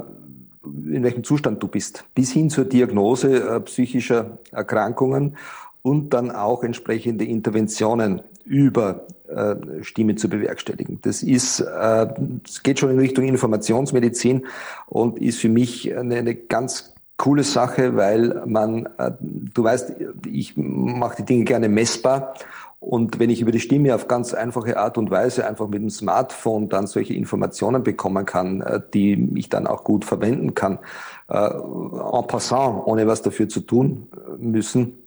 in 0.64 1.02
welchem 1.02 1.24
Zustand 1.24 1.62
du 1.62 1.68
bist, 1.68 2.04
bis 2.14 2.32
hin 2.32 2.50
zur 2.50 2.64
Diagnose 2.64 3.48
äh, 3.48 3.60
psychischer 3.60 4.38
Erkrankungen 4.52 5.36
und 5.82 6.14
dann 6.14 6.30
auch 6.30 6.64
entsprechende 6.64 7.24
Interventionen 7.24 8.22
über 8.44 9.06
äh, 9.28 9.56
Stimme 9.82 10.16
zu 10.16 10.28
bewerkstelligen. 10.28 10.98
Das 11.02 11.22
ist, 11.22 11.60
äh, 11.60 12.06
geht 12.62 12.78
schon 12.78 12.90
in 12.90 12.98
Richtung 12.98 13.24
Informationsmedizin 13.24 14.46
und 14.86 15.18
ist 15.18 15.40
für 15.40 15.48
mich 15.48 15.94
eine, 15.96 16.16
eine 16.16 16.34
ganz 16.34 16.94
coole 17.16 17.42
Sache, 17.42 17.96
weil 17.96 18.42
man, 18.46 18.86
äh, 18.98 19.12
du 19.20 19.64
weißt, 19.64 19.94
ich 20.26 20.56
mache 20.56 21.16
die 21.16 21.24
Dinge 21.24 21.44
gerne 21.44 21.68
messbar 21.68 22.34
und 22.84 23.18
wenn 23.18 23.30
ich 23.30 23.40
über 23.40 23.50
die 23.50 23.60
Stimme 23.60 23.94
auf 23.94 24.08
ganz 24.08 24.34
einfache 24.34 24.76
Art 24.76 24.98
und 24.98 25.10
Weise 25.10 25.46
einfach 25.46 25.68
mit 25.68 25.80
dem 25.80 25.88
Smartphone 25.88 26.68
dann 26.68 26.86
solche 26.86 27.14
Informationen 27.14 27.82
bekommen 27.82 28.26
kann, 28.26 28.60
äh, 28.60 28.80
die 28.92 29.30
ich 29.36 29.48
dann 29.48 29.66
auch 29.66 29.84
gut 29.84 30.04
verwenden 30.04 30.54
kann, 30.54 30.78
äh, 31.28 31.34
en 31.34 32.26
passant, 32.26 32.86
ohne 32.86 33.06
was 33.06 33.22
dafür 33.22 33.48
zu 33.48 33.60
tun 33.60 34.08
äh, 34.12 34.36
müssen, 34.36 34.98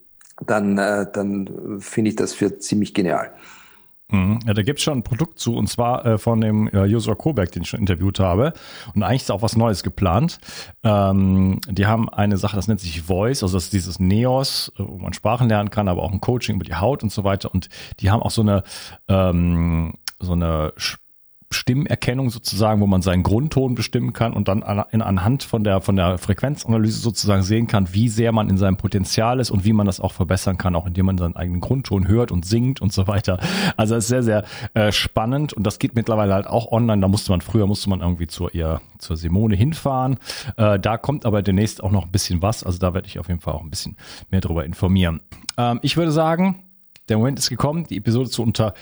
dann, 0.46 0.76
dann 0.76 1.80
finde 1.80 2.10
ich 2.10 2.16
das 2.16 2.34
für 2.34 2.60
ziemlich 2.60 2.94
genial. 2.94 3.32
Mhm. 4.10 4.40
Ja, 4.46 4.54
da 4.54 4.62
gibt's 4.62 4.84
schon 4.84 5.00
ein 5.00 5.04
Produkt 5.04 5.38
zu, 5.38 5.56
und 5.56 5.68
zwar 5.68 6.06
äh, 6.06 6.18
von 6.18 6.40
dem 6.40 6.68
äh, 6.70 6.86
Josua 6.86 7.16
Koberg, 7.16 7.52
den 7.52 7.64
ich 7.64 7.70
schon 7.70 7.82
interviewt 7.82 8.20
habe. 8.20 8.54
Und 8.96 9.04
eigentlich 9.04 9.24
ist 9.24 9.32
auch 9.32 9.42
was 9.42 9.58
Neues 9.58 9.84
geplant. 9.84 10.40
Ähm, 10.84 11.60
die 11.68 11.88
haben 11.88 12.08
eine 12.10 12.38
Sache, 12.38 12.56
das 12.56 12.68
nennt 12.68 12.80
sich 12.80 13.02
Voice, 13.02 13.44
also 13.44 13.58
das 13.58 13.66
ist 13.66 13.74
dieses 13.74 14.00
Neos, 14.00 14.72
äh, 14.78 14.84
wo 14.88 14.98
man 14.98 15.14
Sprachen 15.14 15.50
lernen 15.50 15.70
kann, 15.70 15.90
aber 15.90 16.04
auch 16.04 16.12
ein 16.12 16.22
Coaching 16.22 16.56
über 16.56 16.66
die 16.66 16.76
Haut 16.76 17.04
und 17.04 17.12
so 17.12 17.26
weiter. 17.26 17.54
Und 17.54 17.70
die 18.00 18.10
haben 18.10 18.22
auch 18.22 18.32
so 18.32 18.42
eine 18.42 18.64
ähm, 19.10 19.96
so 20.20 20.34
eine 20.34 20.74
Stimmerkennung 21.50 22.30
sozusagen, 22.30 22.82
wo 22.82 22.88
man 22.88 23.02
seinen 23.02 23.24
Grundton 23.24 23.74
bestimmen 23.74 24.12
kann 24.12 24.34
und 24.34 24.50
dann 24.50 24.64
an, 24.64 24.80
anhand 25.02 25.44
von 25.44 25.64
der, 25.64 25.80
von 25.80 25.96
der 25.96 26.18
Frequenzanalyse 26.18 27.00
sozusagen 27.00 27.42
sehen 27.42 27.68
kann, 27.68 27.94
wie 27.94 28.10
sehr 28.10 28.34
man 28.34 28.50
in 28.50 28.58
seinem 28.58 28.76
Potenzial 28.76 29.40
ist 29.40 29.50
und 29.50 29.64
wie 29.64 29.72
man 29.72 29.86
das 29.86 30.02
auch 30.02 30.12
verbessern 30.12 30.58
kann, 30.58 30.76
auch 30.76 30.86
indem 30.86 31.06
man 31.06 31.18
seinen 31.18 31.38
eigenen 31.38 31.62
Grundton 31.62 32.08
hört 32.08 32.32
und 32.32 32.46
singt 32.46 32.82
und 32.82 32.92
so 32.92 33.08
weiter. 33.08 33.40
Also 33.78 33.96
es 33.96 34.06
ist 34.06 34.10
sehr, 34.10 34.24
sehr 34.24 34.44
äh, 34.74 34.92
spannend 34.92 35.54
und 35.54 35.66
das 35.66 35.80
geht 35.80 35.96
mittlerweile 35.96 36.34
halt 36.34 36.48
auch 36.48 36.70
online. 36.72 37.02
Da 37.02 37.08
musste 37.08 37.32
man, 37.32 37.40
früher 37.40 37.66
musste 37.66 37.90
man 37.90 38.02
irgendwie 38.02 38.28
zur, 38.28 38.54
eher, 38.54 38.82
zur 38.98 39.16
Simone 39.16 39.56
hinfahren. 39.56 40.18
Äh, 40.58 40.80
da 40.80 40.98
kommt 40.98 41.26
aber 41.26 41.42
demnächst 41.42 41.82
auch 41.82 41.92
noch 41.92 42.06
ein 42.06 42.12
bisschen 42.12 42.42
was. 42.42 42.66
Also 42.66 42.78
da 42.78 42.94
werde 42.94 43.08
ich 43.08 43.20
auf 43.20 43.30
jeden 43.30 43.40
Fall 43.40 43.54
auch 43.54 43.64
ein 43.64 43.70
bisschen 43.70 43.96
mehr 44.32 44.42
darüber 44.42 44.66
informieren. 44.66 45.22
Ähm, 45.58 45.80
ich 45.82 45.96
würde 45.96 46.12
sagen, 46.12 46.64
der 47.08 47.18
Moment 47.18 47.40
ist 47.40 47.50
gekommen, 47.50 47.86
die 47.90 47.98
Episode 47.98 48.30
zu 48.30 48.44
unter 48.44 48.74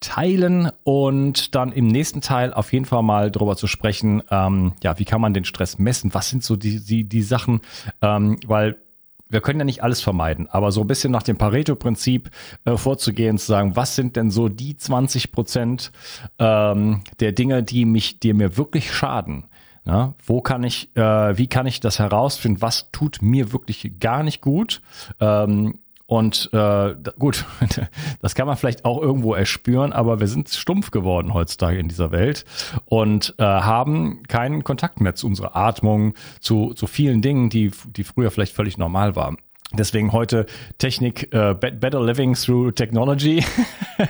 teilen 0.00 0.70
und 0.84 1.54
dann 1.54 1.72
im 1.72 1.86
nächsten 1.86 2.20
Teil 2.20 2.52
auf 2.52 2.72
jeden 2.72 2.84
Fall 2.84 3.02
mal 3.02 3.30
darüber 3.30 3.56
zu 3.56 3.66
sprechen, 3.66 4.22
ähm, 4.30 4.74
ja, 4.82 4.98
wie 4.98 5.04
kann 5.04 5.20
man 5.20 5.34
den 5.34 5.44
Stress 5.44 5.78
messen? 5.78 6.12
Was 6.14 6.28
sind 6.28 6.44
so 6.44 6.56
die, 6.56 6.84
die, 6.84 7.04
die 7.04 7.22
Sachen? 7.22 7.60
Ähm, 8.02 8.38
weil 8.46 8.76
wir 9.28 9.40
können 9.40 9.58
ja 9.58 9.64
nicht 9.64 9.82
alles 9.82 10.00
vermeiden, 10.00 10.48
aber 10.48 10.70
so 10.70 10.82
ein 10.82 10.86
bisschen 10.86 11.10
nach 11.10 11.22
dem 11.22 11.36
Pareto-Prinzip 11.36 12.30
äh, 12.64 12.76
vorzugehen, 12.76 13.38
zu 13.38 13.46
sagen, 13.46 13.74
was 13.74 13.96
sind 13.96 14.16
denn 14.16 14.30
so 14.30 14.48
die 14.48 14.76
20 14.76 15.32
Prozent 15.32 15.90
ähm, 16.38 17.02
der 17.18 17.32
Dinge, 17.32 17.62
die 17.62 17.84
mich, 17.84 18.20
die 18.20 18.32
mir 18.32 18.56
wirklich 18.56 18.92
schaden? 18.92 19.44
Ja, 19.84 20.14
wo 20.24 20.40
kann 20.40 20.64
ich, 20.64 20.96
äh, 20.96 21.38
wie 21.38 21.46
kann 21.46 21.66
ich 21.66 21.78
das 21.78 22.00
herausfinden? 22.00 22.60
Was 22.60 22.90
tut 22.90 23.22
mir 23.22 23.52
wirklich 23.52 24.00
gar 24.00 24.24
nicht 24.24 24.40
gut? 24.40 24.82
Ähm, 25.20 25.78
und 26.06 26.50
äh, 26.52 26.94
gut, 27.18 27.44
das 28.22 28.34
kann 28.34 28.46
man 28.46 28.56
vielleicht 28.56 28.84
auch 28.84 29.00
irgendwo 29.00 29.34
erspüren, 29.34 29.92
aber 29.92 30.20
wir 30.20 30.28
sind 30.28 30.48
stumpf 30.48 30.92
geworden 30.92 31.34
heutzutage 31.34 31.78
in 31.78 31.88
dieser 31.88 32.12
Welt 32.12 32.44
und 32.84 33.34
äh, 33.38 33.44
haben 33.44 34.22
keinen 34.28 34.62
Kontakt 34.62 35.00
mehr 35.00 35.16
zu 35.16 35.26
unserer 35.26 35.56
Atmung, 35.56 36.14
zu, 36.40 36.74
zu 36.74 36.86
vielen 36.86 37.22
Dingen, 37.22 37.50
die, 37.50 37.72
die 37.96 38.04
früher 38.04 38.30
vielleicht 38.30 38.54
völlig 38.54 38.78
normal 38.78 39.16
waren. 39.16 39.38
Deswegen 39.72 40.12
heute 40.12 40.46
Technik, 40.78 41.34
äh, 41.34 41.54
Better 41.54 42.00
Living 42.00 42.34
Through 42.34 42.70
Technology. 42.72 43.44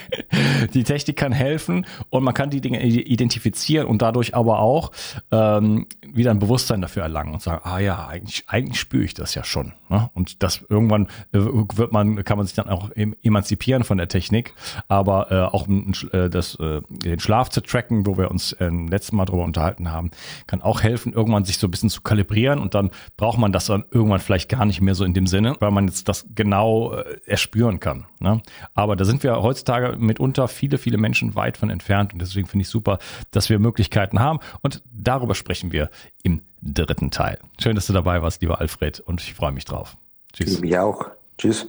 die 0.75 0.85
Technik 0.85 1.17
kann 1.17 1.33
helfen 1.33 1.87
und 2.11 2.25
man 2.25 2.35
kann 2.35 2.51
die 2.51 2.61
Dinge 2.61 2.85
identifizieren 2.85 3.87
und 3.87 4.03
dadurch 4.03 4.35
aber 4.35 4.59
auch 4.59 4.93
ähm, 5.31 5.87
wieder 6.07 6.31
ein 6.31 6.41
Bewusstsein 6.41 6.83
dafür 6.83 7.05
erlangen 7.05 7.33
und 7.33 7.43
sagen, 7.43 7.63
ah 7.65 7.79
ja, 7.79 8.07
eigentlich, 8.07 8.45
eigentlich 8.49 8.79
spüre 8.79 9.05
ich 9.05 9.15
das 9.15 9.35
ja 9.35 9.45
schon. 9.45 9.73
Ne? 9.89 10.11
Und 10.15 10.43
das 10.43 10.65
irgendwann 10.69 11.07
äh, 11.33 11.39
wird 11.41 11.93
man, 11.93 12.23
kann 12.25 12.39
man 12.39 12.47
sich 12.47 12.57
dann 12.57 12.69
auch 12.69 12.91
emanzipieren 13.23 13.85
von 13.85 13.99
der 13.99 14.09
Technik, 14.09 14.55
aber 14.89 15.31
äh, 15.31 15.55
auch 15.55 15.69
äh, 15.69 16.31
das, 16.31 16.55
äh, 16.57 16.81
den 16.89 17.21
Schlaf 17.21 17.51
zu 17.51 17.61
tracken, 17.61 18.07
wo 18.07 18.17
wir 18.17 18.31
uns 18.31 18.53
äh, 18.53 18.69
letzten 18.69 19.17
Mal 19.17 19.25
drüber 19.25 19.45
unterhalten 19.45 19.91
haben, 19.91 20.11
kann 20.47 20.63
auch 20.63 20.83
helfen, 20.83 21.13
irgendwann 21.13 21.45
sich 21.45 21.59
so 21.59 21.67
ein 21.67 21.71
bisschen 21.71 21.91
zu 21.91 22.03
kalibrieren 22.03 22.61
und 22.61 22.75
dann 22.75 22.91
braucht 23.17 23.39
man 23.39 23.53
das 23.53 23.67
dann 23.67 23.85
irgendwann 23.91 24.21
vielleicht 24.21 24.49
gar 24.49 24.65
nicht 24.65 24.81
mehr 24.81 24.95
so 24.95 25.05
in 25.05 25.15
dem 25.15 25.27
Sinne 25.27 25.57
weil 25.61 25.71
man 25.71 25.87
jetzt 25.87 26.09
das 26.09 26.27
genau 26.35 26.93
äh, 26.93 27.19
erspüren 27.27 27.81
kann. 27.81 28.07
Ne? 28.21 28.41
Aber 28.75 28.97
da 28.97 29.05
sind 29.05 29.23
wir 29.23 29.43
heutzutage 29.43 29.97
mitunter 29.97 30.49
viele, 30.49 30.79
viele 30.79 30.99
Menschen 30.99 31.35
weit 31.35 31.57
von 31.57 31.71
entfernt 31.71 32.13
und 32.13 32.21
deswegen 32.21 32.47
finde 32.47 32.63
ich 32.63 32.69
super, 32.69 32.99
dass 33.31 33.49
wir 33.49 33.59
Möglichkeiten 33.59 34.21
haben 34.21 34.41
und 34.63 34.83
darüber 34.93 35.35
sprechen 35.35 35.73
wir 35.73 35.91
im 36.23 36.43
dritten 36.75 37.11
Teil. 37.11 37.39
Schön, 37.61 37.75
dass 37.75 37.87
du 37.87 37.93
dabei 37.93 38.23
warst, 38.23 38.43
lieber 38.43 38.61
Alfred 38.61 39.01
und 39.01 39.21
ich 39.21 39.35
freue 39.35 39.53
mich 39.53 39.65
drauf. 39.65 39.97
Tschüss. 40.33 40.61
Mich 40.61 40.79
auch. 40.79 41.07
Tschüss. 41.39 41.67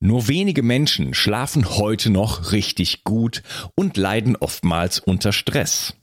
Nur 0.00 0.28
wenige 0.28 0.62
Menschen 0.62 1.12
schlafen 1.12 1.68
heute 1.76 2.10
noch 2.10 2.52
richtig 2.52 3.02
gut 3.02 3.42
und 3.74 3.96
leiden 3.96 4.36
oftmals 4.36 5.00
unter 5.00 5.32
Stress. 5.32 5.94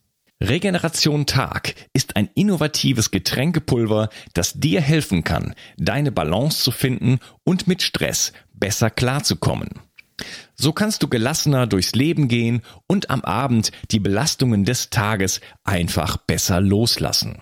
Regeneration 0.43 1.25
Tag 1.25 1.75
ist 1.93 2.17
ein 2.17 2.29
innovatives 2.35 3.09
Getränkepulver, 3.09 4.09
das 4.33 4.53
dir 4.53 4.81
helfen 4.81 5.23
kann, 5.23 5.55
deine 5.77 6.11
Balance 6.11 6.61
zu 6.61 6.71
finden 6.71 7.19
und 7.45 7.67
mit 7.67 7.81
Stress 7.81 8.33
besser 8.53 8.89
klarzukommen. 8.89 9.69
So 10.55 10.73
kannst 10.73 11.03
du 11.03 11.07
gelassener 11.07 11.67
durchs 11.67 11.95
Leben 11.95 12.27
gehen 12.27 12.61
und 12.87 13.09
am 13.09 13.21
Abend 13.21 13.71
die 13.91 13.99
Belastungen 13.99 14.65
des 14.65 14.89
Tages 14.89 15.39
einfach 15.63 16.17
besser 16.17 16.59
loslassen. 16.59 17.41